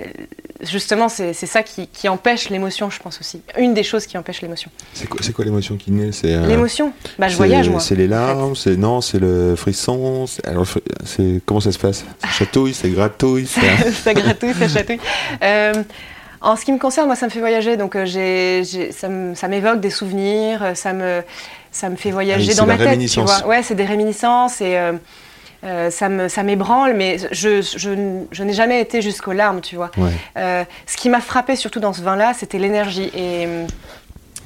[0.62, 3.43] justement c'est ça qui, qui empêche l'émotion, je pense aussi.
[3.59, 4.70] Une des choses qui empêche l'émotion.
[4.95, 6.12] C'est quoi, quoi l'émotion qui naît?
[6.12, 7.80] C'est euh, L'émotion, bah je voyage moi.
[7.80, 10.24] C'est les larmes, c'est non, c'est le frisson.
[10.45, 10.66] Alors,
[11.05, 12.05] c'est comment ça se passe?
[12.22, 15.01] C'est chatouille, c'est gratouille, c'est ça gratouille, ça chatouille.
[15.43, 15.82] Euh,
[16.41, 19.09] en ce qui me concerne, moi, ça me fait voyager, donc euh, j'ai, j'ai- ça,
[19.09, 21.22] me- ça m'évoque des souvenirs, ça me,
[21.72, 23.41] ça me fait voyager Ah c'est dans ma tête, tu réminiscence.
[23.41, 23.49] vois.
[23.49, 24.93] Ouais, c'est des réminiscences et euh,
[25.65, 27.91] euh, ça, m'ébranle, mais je, je,
[28.31, 29.91] je n'ai jamais été jusqu'aux larmes, tu vois.
[29.97, 30.11] ouais.
[30.37, 33.11] Euh, ce qui m'a frappé surtout dans ce vin-là, c'était l'énergie.
[33.15, 33.49] Et,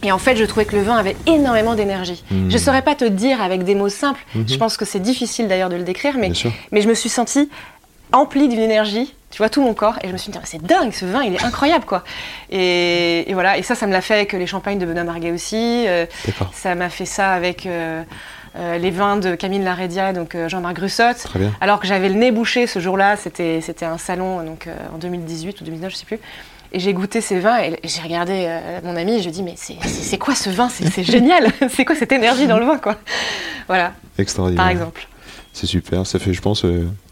[0.02, 2.24] et en fait, je trouvais que le vin avait énormément d'énergie.
[2.30, 2.48] Mm.
[2.48, 4.24] Je ne saurais pas te dire avec des mots simples.
[4.34, 4.48] Mhm.
[4.48, 6.32] Je pense que c'est difficile d'ailleurs de le décrire, mais
[6.72, 7.50] mais je me suis sentie
[8.12, 10.92] emplie d'une énergie, tu vois, tout mon corps, et je me suis dit, c'est dingue,
[10.92, 12.02] ce vin, il est incroyable, quoi.
[12.50, 15.30] Et, et voilà, et ça, ça me l'a fait avec les champagnes de Benoît Marguet
[15.30, 16.06] aussi, euh,
[16.52, 18.02] ça m'a fait ça avec euh,
[18.56, 21.26] euh, les vins de Camille Larédia, donc euh, Jean-Marc Grussotte.
[21.60, 24.98] Alors que j'avais le nez bouché ce jour-là, c'était c'était un salon donc euh, en
[24.98, 26.18] 2018 ou 2019, je sais plus.
[26.72, 28.48] Et j'ai goûté ces vins et j'ai regardé
[28.84, 30.68] mon ami et je lui ai dit mais c'est- c'est c'est quoi ce vin?
[30.68, 32.96] C'est génial C'est quoi cette énergie dans le vin quoi?
[33.66, 34.62] Voilà, Extraordinaire.
[34.64, 35.06] par exemple.
[35.52, 36.06] C'est super.
[36.06, 36.64] Ça fait, je pense,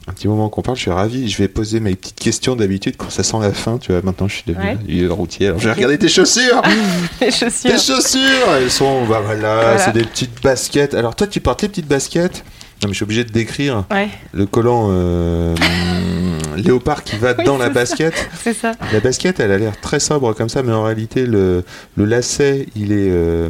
[0.09, 0.77] un petit moment qu'on parle.
[0.77, 1.29] Je suis ravi.
[1.29, 3.79] Je vais poser mes petites questions d'habitude quand ça sent la fin.
[3.79, 5.13] Tu vois, maintenant, je suis devenu Ouais.
[5.13, 5.49] routier.
[5.49, 6.63] Alors, j'ai regardé tes chaussures.
[7.21, 7.71] Les chaussures.
[7.71, 9.79] tes chaussures, elles sont, bah voilà, Voilà.
[9.79, 10.95] c'est des petites baskets.
[10.95, 12.45] Alors, toi, tu portes les petites baskets?
[12.83, 17.35] Non, mais je suis obligé de décrire Ouais, le collant euh, hum, léopard qui va
[17.39, 18.15] Oui, dans la basket.
[18.43, 18.73] c'est ça.
[18.93, 21.65] La basket, elle a l'air très sobre comme ça, mais en réalité, le,
[21.97, 23.49] le lacet, il est euh,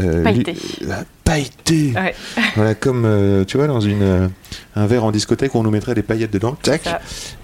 [0.00, 0.52] euh, Pailleté.
[0.52, 1.92] lui- euh, pailleté.
[1.94, 2.14] Ouais.
[2.56, 4.30] Voilà, comme tu vois, dans une,
[4.74, 6.56] un verre en discothèque où on nous mettrait des paillettes dedans.
[6.62, 6.82] Tac.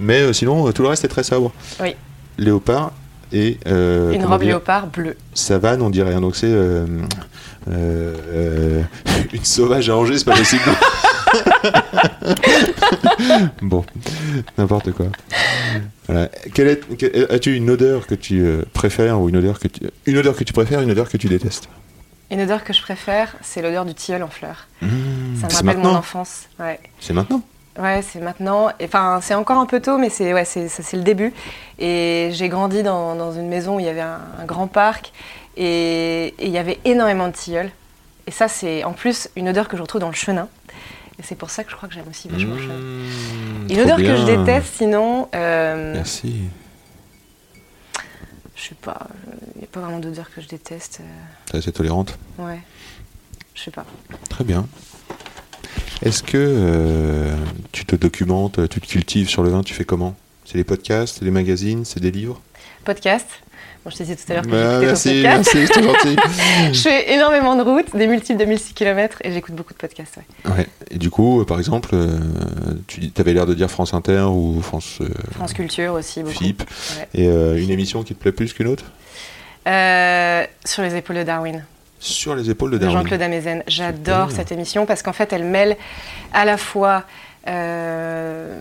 [0.00, 1.52] Mais sinon, tout le reste est très sobre.
[1.82, 1.94] Oui.
[2.38, 2.92] Léopard
[3.32, 3.58] et.
[3.66, 5.16] euh, Une robe léopard bleue.
[5.34, 6.14] Savane, on dirait.
[6.14, 6.46] Donc c'est.
[6.48, 6.86] euh,
[7.70, 8.82] euh, euh,
[9.32, 10.62] une sauvage à Angers, c'est pas possible.
[13.62, 13.84] bon,
[14.58, 15.06] n'importe quoi.
[16.08, 16.28] Voilà.
[16.54, 20.18] Quelle est, As-tu une odeur que tu euh, préfères ou une odeur que tu, une
[20.18, 21.68] odeur que tu préfères, une odeur que tu détestes?
[22.30, 24.66] Une odeur que je préfère, c'est l'odeur du tilleul en fleurs.
[24.82, 24.88] Mmh,
[25.40, 26.42] Ça me rappelle mon enfance.
[26.58, 26.80] Ouais.
[26.98, 27.40] C'est maintenant?
[27.78, 28.70] Ouais, c'est maintenant.
[28.82, 31.32] Enfin, c'est encore un peu tôt, mais c'est ouais, c'est le début.
[31.78, 35.12] Et j'ai grandi dans, dans une maison où il y avait un, un grand parc
[35.56, 37.70] et et il y avait énormément de tilleuls.
[38.26, 40.48] Et ça, c'est en plus une odeur que je retrouve dans le chenin.
[41.18, 42.74] Et c'est pour ça que je crois que j'aime aussi vachement le chenin.
[42.78, 46.42] Mmh, Une odeur que je déteste, sinon, euh, Merci.
[48.54, 49.06] je sais pas,
[49.54, 51.00] il n'y a pas vraiment d'odeur que je déteste.
[51.46, 52.18] T'es assez tolérante.
[52.38, 52.60] euh, ouais,
[53.54, 53.86] je sais pas.
[54.28, 54.66] Très bien.
[56.02, 57.34] Est-ce que euh,
[57.72, 60.14] tu te documentes, tu te cultives sur le vin Tu fais comment?
[60.44, 62.40] C'est des podcasts, c'est des magazines, c'est des livres?
[62.84, 63.26] Podcast.
[63.86, 65.54] Bon, je te disais tout à l'heure que Bah, j'écoutais Merci, podcast.
[65.54, 66.16] merci, c'est gentil.
[66.72, 70.16] Je fais énormément de routes, des multiples de 1006 km et j'écoute beaucoup de podcasts.
[70.44, 70.50] Ouais.
[70.50, 70.66] Ouais.
[70.90, 72.18] Et du coup, euh, par exemple, euh,
[72.88, 76.34] tu avais l'air de dire France Inter ou France euh, France Culture aussi, beaucoup.
[76.34, 76.62] FIP.
[76.98, 77.08] Ouais.
[77.14, 78.86] Et euh, une émission qui te plaît plus qu'une autre?
[80.64, 81.64] Sur les épaules de Darwin,
[82.00, 82.98] Sur les épaules de Darwin.
[82.98, 83.62] Jean-Claude Amezen.
[83.68, 85.76] J'adore cette émission parce qu'en fait, elle mêle
[86.32, 87.04] à la fois
[87.46, 88.60] euh,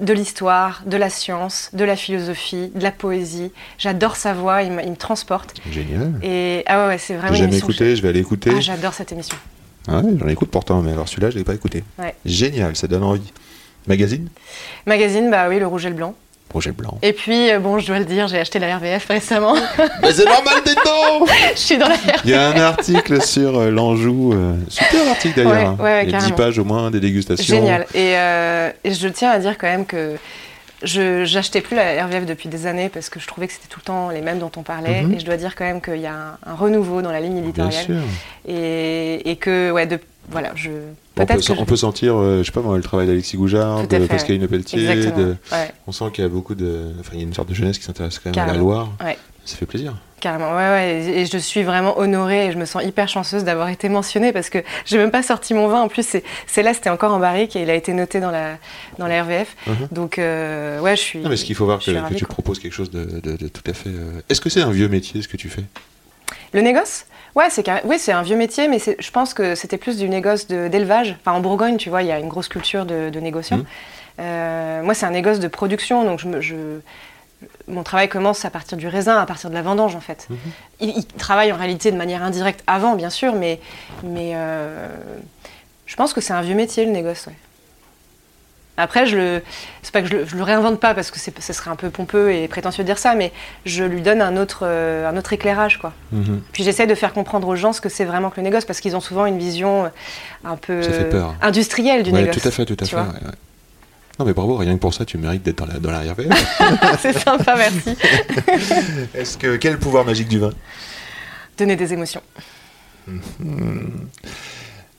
[0.00, 3.50] de l'histoire, de la science, de la philosophie, de la poésie.
[3.78, 5.54] J'adore sa voix, il me, il me transporte.
[5.70, 6.12] Génial.
[6.22, 8.50] Et ah ouais, ouais, c'est vraiment J'ai jamais écouté, je vais aller écouter.
[8.54, 9.36] Ah, j'adore cette émission.
[9.88, 11.84] Ah ouais, j'en écoute pourtant, mais alors celui-là, je l'ai pas écouté.
[11.98, 12.14] Ouais.
[12.24, 13.32] Génial, ça donne envie.
[13.86, 14.28] Magazine?
[14.86, 16.14] Magazine, bah oui, le rouge et le blanc.
[16.50, 16.98] Projet blanc.
[17.02, 19.54] Et puis, euh, bon, je dois le dire, j'ai acheté la RVF récemment.
[20.02, 21.24] Mais c'est normal, t'es dedans
[21.54, 22.20] je suis dans la RVF.
[22.24, 25.52] Il y a un article sur euh, l'Anjou, euh, super article d'ailleurs.
[25.52, 25.76] Ouais, hein.
[25.78, 26.36] ouais, ouais, Il y a 10 carrément.
[26.36, 27.54] pages au moins, des dégustations.
[27.54, 27.86] Génial.
[27.94, 30.16] Et, euh, et je tiens à dire quand même que
[30.82, 33.78] je j'achetais plus la RVF depuis des années parce que je trouvais que c'était tout
[33.80, 35.02] le temps les mêmes dont on parlait.
[35.02, 35.14] Mhm.
[35.14, 37.34] Et je dois dire quand même qu'il y a un, un renouveau dans la ligne
[37.34, 37.84] Bien éditoriale.
[37.84, 37.94] sûr.
[38.48, 40.00] Et, et que, ouais, de,
[40.30, 40.70] voilà, je.
[41.16, 43.98] On peut, que je sentir, euh, je sais pas moi, le travail d'Alexis Goujard, de
[43.98, 44.86] fait, Pascaline Pelletier.
[45.10, 46.92] De- Ouais, On sent qu'il y a beaucoup de.
[47.00, 48.58] Enfin, il y a une sorte de jeunesse qui s'intéresse quand même à la.
[48.58, 48.88] Loire.
[49.04, 49.18] Ouais.
[49.44, 49.94] Ça fait plaisir.
[50.20, 50.50] carrément.
[50.52, 51.12] Ouais, ouais.
[51.20, 54.48] Et, je suis vraiment honorée et je me sens hyper chanceuse d'avoir été mentionnée parce
[54.50, 55.80] que j'ai même pas sorti mon vin.
[55.80, 56.06] En plus,
[56.46, 58.58] c'est là, c'était encore en barrique et il a été noté dans la,
[58.98, 59.56] dans la RVF.
[59.66, 59.74] Mhm.
[59.92, 61.18] Donc, euh, ouais, je suis.
[61.20, 62.34] Non, mais ce qu'il faut voir que, suis que ravie, tu quoi.
[62.34, 63.88] proposes quelque chose de, de- de tout à fait.
[63.90, 65.64] euh, Est-ce que c'est un vieux métier ce que tu fais?
[66.52, 67.06] Le négoce?
[67.36, 70.46] Ouais, c'est oui, c'est un vieux métier, mais je pense que c'était plus du négoce
[70.48, 71.16] de- d'élevage.
[71.20, 73.58] Enfin, en Bourgogne, tu vois, il y a une grosse culture de, de négociants.
[73.58, 73.66] Mhm.
[74.20, 76.80] Euh, moi, c'est un négoce de production, donc je, me- je-
[77.68, 80.26] mon travail commence à partir du raisin, à partir de la vendange, en fait.
[80.28, 80.36] Mhm.
[80.80, 83.60] Il, il travaille en réalité de manière indirecte avant, bien sûr, mais,
[84.02, 84.88] mais euh,
[85.86, 87.34] je pense que c'est un vieux métier, le négoce, ouais.
[88.80, 89.42] Après, je le,
[89.82, 91.76] c'est pas que je le, je le réinvente pas parce que c'est- ce serait un
[91.76, 93.32] peu pompeux et prétentieux de dire ça, mais
[93.66, 95.92] je lui donne un autre, euh, un autre éclairage, quoi.
[96.12, 96.42] Mhm.
[96.52, 98.80] Puis j'essaie de faire comprendre aux gens ce que c'est vraiment que le négoce, parce
[98.80, 99.88] qu'ils ont souvent une vision euh,
[100.44, 100.80] un peu
[101.42, 102.40] industrielle du Ouais, négoce.
[102.42, 102.96] Tout à fait, tout à fait.
[102.96, 103.04] vois.
[103.04, 103.34] ouais, ouais.
[104.18, 106.02] Non mais bravo, rien que pour ça, tu mérites d'être dans la, dans la
[107.00, 107.96] c'est sympa, merci.
[109.14, 110.50] Est-ce que quel pouvoir magique du vin?
[111.56, 112.20] Donner des émotions.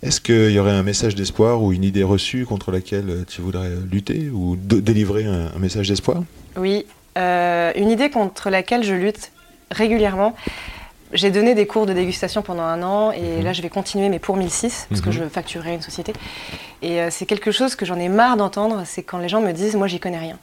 [0.04, 3.42] Est-ce qu'il y aurait un message d'espoir ou une idée reçue contre laquelle euh, tu
[3.42, 6.24] voudrais lutter ou délivrer un, un message d'espoir?
[6.58, 6.86] Oui,
[7.18, 9.32] euh, une idée contre laquelle je lutte
[9.70, 10.36] régulièrement.
[11.14, 14.18] J'ai donné des cours de dégustation pendant un an et là je vais continuer mais
[14.20, 15.14] pour 1006 parce que Mhm.
[15.16, 16.14] je facturerai une société.
[16.82, 19.52] Et euh, c'est quelque chose que j'en ai marre d'entendre, c'est quand les gens me
[19.52, 20.38] disent moi j'y connais rien.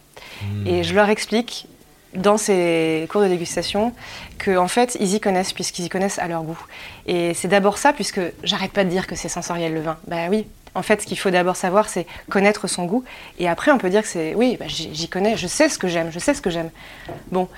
[0.67, 1.67] Et je leur explique
[2.15, 3.93] dans ces cours de dégustation
[4.39, 6.59] que en fait ils y connaissent puisqu'ils y connaissent à leur goût.
[7.07, 9.99] Et c'est d'abord ça puisque j'arrête pas de dire que c'est sensoriel le vin.
[10.07, 10.47] Bah oui.
[10.75, 13.03] En fait, ce qu'il faut d'abord savoir, c'est connaître son goût.
[13.39, 14.35] Et après, on peut dire que c'est.
[14.35, 16.71] Oui, bah, j'y connais, je sais ce que j'aime, je sais ce que j'aime.
[17.33, 17.49] Bon,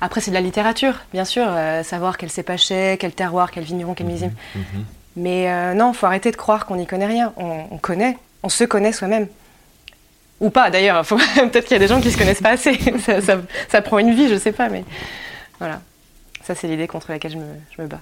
[0.00, 3.94] après, c'est de la littérature, bien sûr, euh, savoir quel cépachet, quel terroir, quel vigneron,
[3.94, 4.32] quel millésime.
[5.16, 7.32] Mais euh, non, faut arrêter de croire qu'on n'y connaît rien.
[7.36, 9.26] On, on connaît, on se connaît soi-même.
[10.40, 11.04] Ou pas, d'ailleurs.
[11.06, 12.78] Faut- Peut-être qu'il y a des gens qui se connaissent pas assez.
[13.04, 14.84] ça, ça- ça prend une vie, je sais pas, mais
[15.58, 15.80] voilà.
[16.44, 17.44] Ça, c'est l'idée contre laquelle je me,
[17.76, 18.00] je me bats.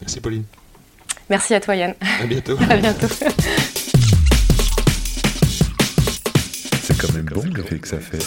[0.00, 0.44] Merci Pauline.
[1.28, 1.94] Merci à toi, Yann.
[2.22, 2.56] À bientôt.
[2.70, 3.06] à bientôt.
[6.82, 8.18] C'est quand même bon l'effet que ça fait.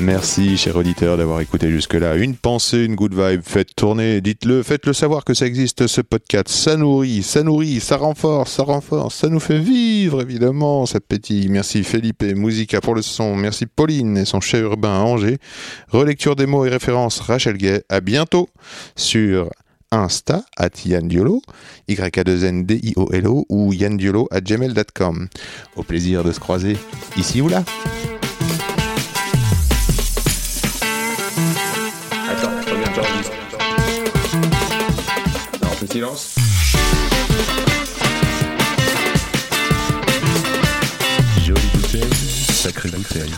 [0.00, 2.16] Merci, cher auditeur, d'avoir écouté jusque-là.
[2.16, 6.48] Une pensée, une good vibe, faites tourner, dites-le, faites-le savoir que ça existe, ce podcast.
[6.48, 11.48] Ça nourrit, ça nourrit, ça renforce, ça renforce, ça nous fait vivre, évidemment, ça pétille.
[11.48, 13.36] Merci Felipe Musica pour le son.
[13.36, 15.38] Merci Pauline et son chef urbain à Angers.
[15.90, 17.84] Relecture des mots et références, Rachel Gay.
[17.88, 18.48] À bientôt
[18.96, 19.50] sur
[19.92, 21.42] Insta, at Yann Diolo,
[21.86, 25.28] Y-A-2-N-D-I-O-L-O, ou yandiolo at gmail.com.
[25.76, 26.76] Au plaisir de se croiser
[27.16, 27.62] ici ou là.
[35.92, 36.34] Silence.
[41.44, 42.14] Jolie bouteille,
[42.50, 43.30] sacrée bouteille.